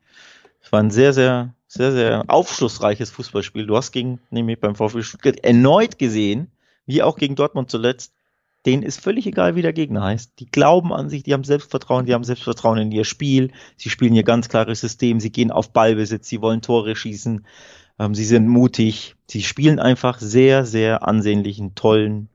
[0.62, 3.64] Es war ein sehr, sehr sehr, sehr aufschlussreiches Fußballspiel.
[3.64, 6.50] Du hast gegen, nämlich beim VfB Stuttgart erneut gesehen,
[6.84, 8.12] wie auch gegen Dortmund zuletzt,
[8.66, 10.32] denen ist völlig egal, wie der Gegner heißt.
[10.40, 13.52] Die glauben an sich, die haben Selbstvertrauen, die haben Selbstvertrauen in ihr Spiel.
[13.76, 17.46] Sie spielen ihr ganz klares System, sie gehen auf Ballbesitz, sie wollen Tore schießen,
[18.00, 19.14] ähm, sie sind mutig.
[19.28, 22.28] Sie spielen einfach sehr, sehr ansehnlichen, tollen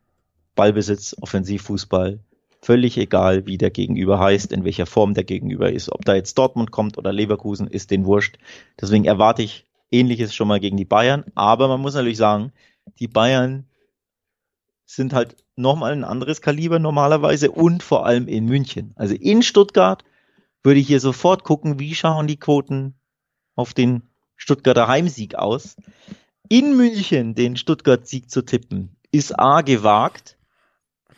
[0.55, 2.19] Ballbesitz, Offensivfußball
[2.65, 5.91] völlig egal, wie der Gegenüber heißt, in welcher Form der Gegenüber ist.
[5.91, 8.39] Ob da jetzt Dortmund kommt oder Leverkusen, ist den wurscht.
[8.81, 11.25] Deswegen erwarte ich Ähnliches schon mal gegen die Bayern.
[11.35, 12.51] Aber man muss natürlich sagen,
[12.99, 13.65] die Bayern
[14.85, 18.93] sind halt nochmal ein anderes Kaliber normalerweise und vor allem in München.
[18.95, 20.03] Also in Stuttgart
[20.63, 22.95] würde ich hier sofort gucken, wie schauen die Quoten
[23.55, 24.01] auf den
[24.35, 25.75] Stuttgarter Heimsieg aus.
[26.47, 30.35] In München den Stuttgart-Sieg zu tippen, ist A gewagt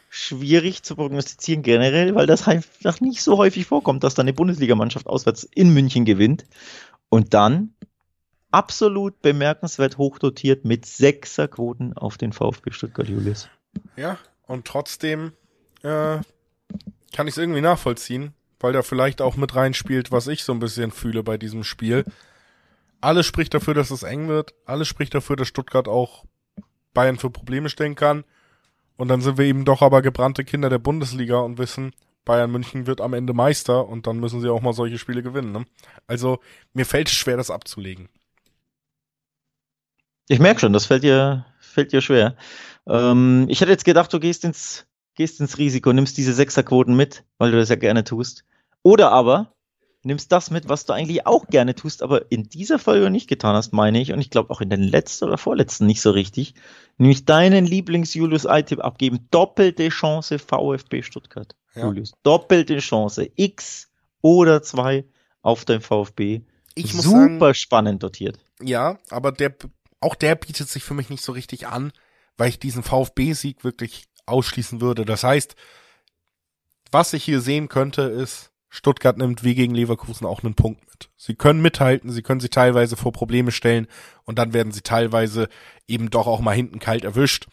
[0.10, 5.08] schwierig zu prognostizieren generell, weil das einfach nicht so häufig vorkommt, dass da eine Bundesligamannschaft
[5.08, 6.46] auswärts in München gewinnt.
[7.10, 7.74] Und dann
[8.52, 13.50] absolut bemerkenswert hochdotiert mit Sechserquoten auf den VfB Stuttgart Julius.
[13.96, 15.34] Ja, und trotzdem
[15.84, 16.20] äh,
[17.14, 20.60] kann ich es irgendwie nachvollziehen, weil da vielleicht auch mit reinspielt, was ich so ein
[20.60, 22.04] bisschen fühle bei diesem Spiel.
[23.02, 24.54] Alles spricht dafür, dass es eng wird.
[24.66, 26.26] Alles spricht dafür, dass Stuttgart auch
[26.94, 28.24] Bayern für Probleme stellen kann.
[28.98, 31.94] Und dann sind wir eben doch aber gebrannte Kinder der Bundesliga und wissen,
[32.26, 35.52] Bayern München wird am Ende Meister und dann müssen sie auch mal solche Spiele gewinnen.
[35.52, 35.66] Ne?
[36.08, 36.40] Also
[36.74, 38.10] mir fällt es schwer, das abzulegen.
[40.28, 42.36] Ich merke schon, das fällt dir, fällt dir schwer.
[42.86, 47.24] Ähm, ich hätte jetzt gedacht, du gehst ins, gehst ins Risiko, nimmst diese Sechserquoten mit,
[47.38, 48.44] weil du das ja gerne tust.
[48.84, 49.54] Oder aber
[50.04, 53.56] nimmst das mit, was du eigentlich auch gerne tust, aber in dieser Folge nicht getan
[53.56, 54.14] hast, meine ich.
[54.14, 56.54] Und ich glaube auch in den letzten oder vorletzten nicht so richtig.
[56.98, 59.28] Nämlich deinen Lieblings-Julius-I-Tipp abgeben.
[59.32, 61.56] Doppelte Chance VfB Stuttgart.
[61.76, 61.86] Ja.
[61.86, 62.14] Julius.
[62.24, 63.30] Doppelte Chance.
[63.36, 63.90] X
[64.22, 65.06] oder zwei
[65.42, 66.42] auf dein VfB
[66.78, 68.40] ich muss Super sagen, spannend dotiert.
[68.62, 69.56] ja, aber der,
[70.00, 71.92] auch der bietet sich für mich nicht so richtig an,
[72.38, 75.06] weil ich diesen VfB-Sieg wirklich ausschließen würde.
[75.06, 75.56] Das heißt,
[76.92, 81.10] was ich hier sehen könnte, ist, Stuttgart nimmt wie gegen Leverkusen auch einen Punkt mit.
[81.16, 83.88] Sie können mithalten, sie können sie teilweise vor Probleme stellen
[84.24, 85.48] und dann werden sie teilweise
[85.88, 87.48] eben doch auch mal hinten kalt erwischt.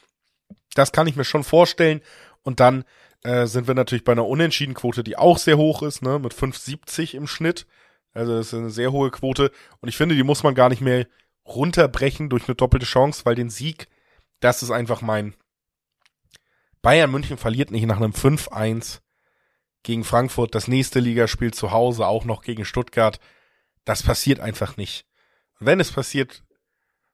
[0.75, 2.01] Das kann ich mir schon vorstellen.
[2.43, 2.85] Und dann
[3.23, 7.15] äh, sind wir natürlich bei einer Unentschiedenquote, die auch sehr hoch ist, ne, mit 5,70
[7.15, 7.67] im Schnitt.
[8.12, 9.51] Also das ist eine sehr hohe Quote.
[9.81, 11.07] Und ich finde, die muss man gar nicht mehr
[11.47, 13.89] runterbrechen durch eine doppelte Chance, weil den Sieg,
[14.41, 15.35] das ist einfach mein.
[16.83, 19.01] Bayern München verliert nicht nach einem 5-1
[19.85, 23.20] gegen Frankfurt, das nächste Ligaspiel zu Hause, auch noch gegen Stuttgart.
[23.85, 25.05] Das passiert einfach nicht.
[25.61, 26.43] Wenn es passiert,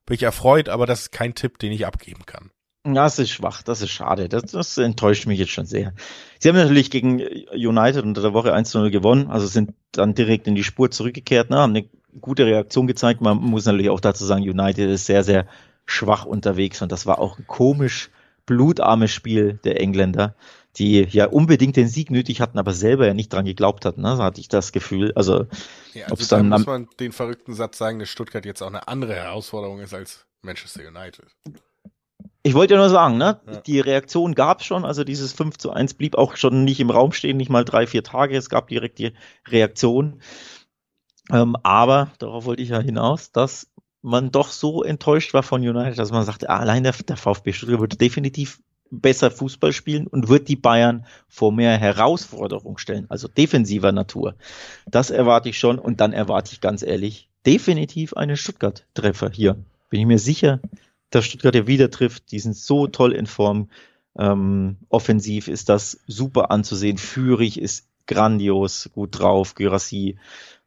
[0.07, 2.51] bin ich erfreut, aber das ist kein Tipp, den ich abgeben kann.
[2.85, 4.31] Das ist schwach, das ist schade.
[4.31, 5.93] Das, das enttäuscht mich jetzt schon sehr.
[6.39, 7.21] Sie haben natürlich gegen
[7.53, 11.59] United unter der Woche 1-0 gewonnen, also sind dann direkt in die Spur zurückgekehrt, ne,
[11.59, 11.91] haben eine
[12.21, 13.21] gute Reaktion gezeigt.
[13.21, 15.47] Man muss natürlich auch dazu sagen, United ist sehr, sehr
[15.85, 18.11] schwach unterwegs und das war auch ein komisch
[18.47, 20.35] blutarmes Spiel der Engländer,
[20.81, 24.01] die ja unbedingt den Sieg nötig hatten, aber selber ja nicht dran geglaubt hatten.
[24.01, 24.17] Ne?
[24.17, 25.13] So hatte ich das Gefühl.
[25.15, 25.47] Also,
[25.93, 28.89] Ja, also da dann muss man den verrückten Satz sagen, dass Stuttgart jetzt auch eine
[28.89, 31.27] andere Herausforderung ist als Manchester United.
[32.43, 33.41] Ich wollte ja nur sagen, ne?
[33.47, 33.61] Ja.
[33.61, 36.89] Die Reaktion gab es schon, also dieses 5 zu 1 blieb auch schon nicht im
[36.89, 38.37] Raum stehen, nicht mal drei, vier Tage.
[38.37, 39.13] Es gab direkt die
[39.47, 40.23] Reaktion.
[41.31, 43.71] Ähm, aber darauf wollte ich ja hinaus, dass
[44.01, 47.53] man doch so enttäuscht war von United, dass man sagte, ah, allein der, der VfB
[47.53, 48.61] Stuttgart wird definitiv
[48.91, 54.35] besser Fußball spielen und wird die Bayern vor mehr Herausforderung stellen, also defensiver Natur.
[54.87, 59.57] Das erwarte ich schon und dann erwarte ich ganz ehrlich definitiv einen Stuttgart-Treffer hier.
[59.89, 60.61] Bin ich mir sicher,
[61.11, 62.33] dass Stuttgart ja wieder trifft.
[62.33, 63.69] Die sind so toll in Form.
[64.19, 66.99] Ähm, offensiv ist das super anzusehen.
[66.99, 69.55] Führig ist grandios, gut drauf.
[69.55, 70.19] Gyrassi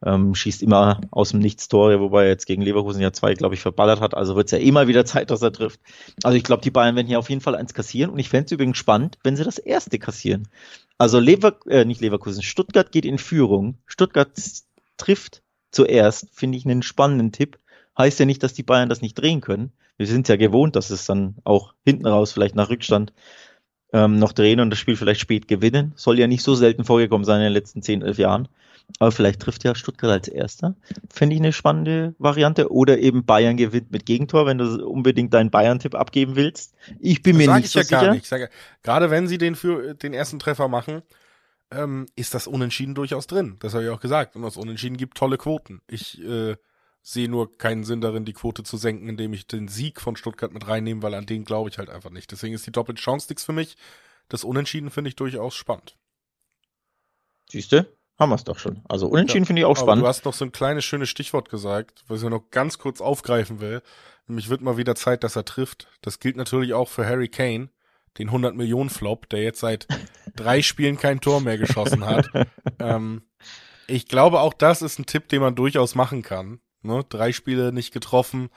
[0.05, 3.55] ähm, schießt immer aus dem Nichts Tore, wobei er jetzt gegen Leverkusen ja zwei, glaube
[3.55, 4.15] ich, verballert hat.
[4.15, 5.79] Also wird es ja mal wieder Zeit, dass er trifft.
[6.23, 8.11] Also ich glaube, die Bayern werden hier auf jeden Fall eins kassieren.
[8.11, 10.47] Und ich fände es übrigens spannend, wenn sie das erste kassieren.
[10.97, 13.77] Also Lever äh, nicht Leverkusen, Stuttgart geht in Führung.
[13.85, 14.31] Stuttgart
[14.97, 15.41] trifft
[15.71, 17.57] zuerst, finde ich einen spannenden Tipp.
[17.97, 19.71] Heißt ja nicht, dass die Bayern das nicht drehen können.
[19.97, 23.13] Wir sind ja gewohnt, dass es dann auch hinten raus, vielleicht nach Rückstand,
[23.93, 25.93] ähm, noch drehen und das Spiel vielleicht spät gewinnen.
[25.95, 28.47] Soll ja nicht so selten vorgekommen sein in den letzten 10, 11 Jahren.
[28.99, 30.75] Aber vielleicht trifft ja Stuttgart als Erster.
[31.09, 32.71] Fände ich eine spannende Variante.
[32.71, 36.73] Oder eben Bayern gewinnt mit Gegentor, wenn du unbedingt deinen Bayern-Tipp abgeben willst.
[36.99, 38.01] Ich bin mir sag nicht ich so ja sicher.
[38.01, 38.23] gar nicht.
[38.23, 38.49] Ich sage,
[38.81, 41.01] gerade wenn sie den für den ersten Treffer machen,
[41.71, 43.57] ähm, ist das Unentschieden durchaus drin.
[43.59, 44.35] Das habe ich auch gesagt.
[44.35, 45.81] Und das Unentschieden gibt tolle Quoten.
[45.87, 46.55] Ich äh,
[47.03, 50.53] sehe nur keinen Sinn darin, die Quote zu senken, indem ich den Sieg von Stuttgart
[50.53, 52.31] mit reinnehme, weil an den glaube ich halt einfach nicht.
[52.31, 53.75] Deswegen ist die doppelte Chance nichts für mich.
[54.29, 55.97] Das Unentschieden finde ich durchaus spannend.
[57.49, 58.81] Siehste, haben wir es doch schon.
[58.87, 60.03] Also unentschieden Ja, finde ich auch spannend.
[60.03, 63.59] du hast noch so ein kleines schönes Stichwort gesagt, was ich noch ganz kurz aufgreifen
[63.59, 63.81] will.
[64.27, 65.89] Nämlich wird mal wieder Zeit, dass er trifft.
[66.01, 67.69] Das gilt natürlich auch für Harry Kane,
[68.17, 69.87] den 100 Millionen Flop, der jetzt seit
[70.37, 72.29] drei Spielen kein Tor mehr geschossen hat.
[72.79, 73.23] ähm,
[73.87, 76.61] ich glaube, auch das ist ein Tipp, den man durchaus machen kann.
[76.83, 77.03] Ne?
[77.09, 78.49] Drei Spiele nicht getroffen.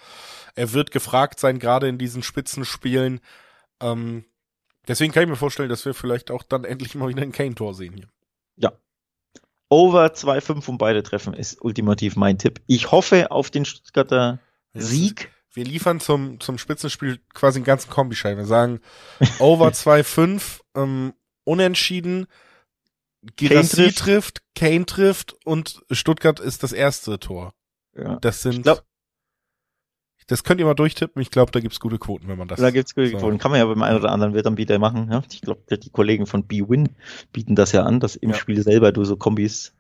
[0.55, 3.21] Er wird gefragt sein, gerade in diesen Spitzenspielen.
[3.81, 4.25] Ähm,
[4.89, 7.75] deswegen kann ich mir vorstellen, dass wir vielleicht auch dann endlich mal wieder ein Kane-Tor
[7.75, 8.09] sehen hier.
[9.69, 12.61] Over 2,5 und beide treffen ist ultimativ mein Tipp.
[12.67, 14.39] Ich hoffe auf den Stuttgarter
[14.75, 15.33] Sieg.
[15.53, 18.37] Wir liefern zum, zum Spitzenspiel quasi einen ganzen Kombischein.
[18.37, 18.81] Wir sagen
[19.39, 21.15] Over 2-5, ähm,
[21.45, 22.27] unentschieden,
[23.37, 23.99] Girassi trifft.
[23.99, 24.43] trifft.
[24.55, 27.53] Kane trifft und Stuttgart ist das erste Tor.
[27.97, 28.17] Ja.
[28.21, 28.85] Das sind, Ich glaub-
[30.29, 31.23] das könnt ihr mal durchtippen.
[31.23, 32.59] Ich glaube, da gibt's gute Quoten, wenn man das.
[32.61, 33.19] Da gibt's gute so.
[33.19, 33.39] Quoten.
[33.39, 35.09] Kann man ja beim einen oder anderen Wettanbieter machen.
[35.11, 35.23] Ja?
[35.31, 36.89] Ich glaube, die Kollegen von B-Win
[37.33, 38.37] bieten das ja an, dass im Ja.
[38.37, 39.75] Spiel selber du so Kombis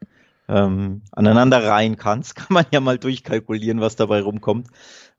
[0.49, 2.37] ähm, aneinander reihen kannst.
[2.37, 4.69] Kann man ja mal durchkalkulieren, was dabei rumkommt.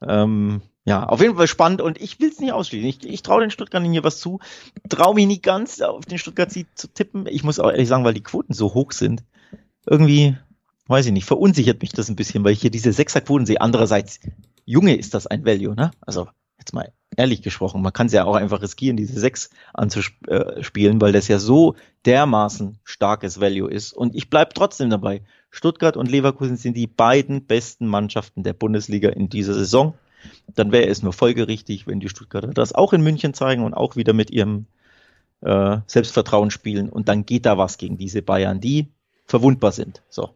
[0.02, 2.88] Ähm, ja, auf jeden Fall spannend und ich will es nicht ausschließen.
[2.88, 4.40] Ich, ich traue den Stuttgartern hier was zu.
[4.88, 7.26] Traue mich nicht ganz auf den Stuttgart-Sieg zu tippen.
[7.28, 9.26] Ich muss auch ehrlich sagen, weil die Quoten so hoch sind.
[9.86, 10.38] Irgendwie,
[10.88, 13.62] weiß ich nicht, verunsichert mich das ein bisschen, weil ich hier diese Sechserquoten sehe.
[13.62, 14.20] Andererseits,
[14.66, 15.92] Junge, ist das ein Value, ne?
[16.02, 16.28] Also,
[16.60, 21.12] jetzt mal ehrlich gesprochen, man kann es ja auch einfach riskieren, diese sechs anzuspielen, weil
[21.12, 21.76] das ja so
[22.06, 23.94] dermaßen starkes Value ist.
[23.94, 25.22] Und ich bleib trotzdem dabei.
[25.50, 29.96] Stuttgart und Leverkusen sind die beiden besten Mannschaften der Bundesliga in dieser Saison.
[30.54, 33.96] Dann wäre es nur folgerichtig, wenn die Stuttgarter das auch in München zeigen und auch
[33.96, 34.68] wieder mit ihrem
[35.42, 36.90] äh, Selbstvertrauen spielen.
[36.90, 38.88] Und dann geht da was gegen diese Bayern, die
[39.26, 40.02] verwundbar sind.
[40.10, 40.32] So.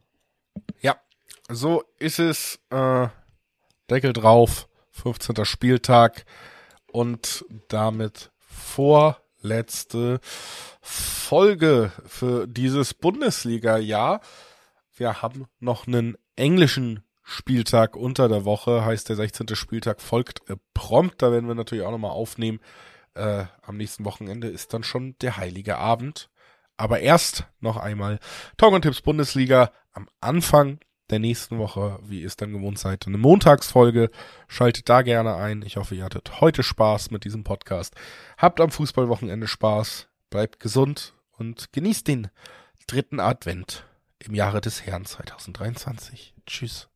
[1.53, 2.59] So ist es.
[2.69, 3.09] Äh,
[3.89, 4.69] Deckel drauf.
[4.91, 5.43] 15.
[5.45, 6.25] Spieltag.
[6.91, 10.19] Und damit vorletzte
[10.81, 14.21] Folge für dieses Bundesliga-Jahr.
[14.95, 19.55] Wir haben noch einen englischen Spieltag unter der Woche, heißt der 16.
[19.55, 21.21] Spieltag folgt äh, prompt.
[21.21, 22.59] Da werden wir natürlich auch nochmal aufnehmen.
[23.13, 26.29] Äh, am nächsten Wochenende ist dann schon der heilige Abend.
[26.81, 28.17] Aber erst noch einmal
[28.57, 30.79] Talk und Tipps Bundesliga am Anfang
[31.11, 34.09] der nächsten Woche, wie ihr es dann gewohnt seid, eine Montagsfolge.
[34.47, 35.61] Schaltet da gerne ein.
[35.61, 37.93] Ich hoffe, ihr hattet heute Spaß mit diesem Podcast.
[38.35, 42.29] Habt am Fußballwochenende Spaß, bleibt gesund und genießt den
[42.87, 43.85] dritten Advent
[44.17, 46.33] im Jahre des Herrn 2023.
[46.47, 46.90] Tschüss.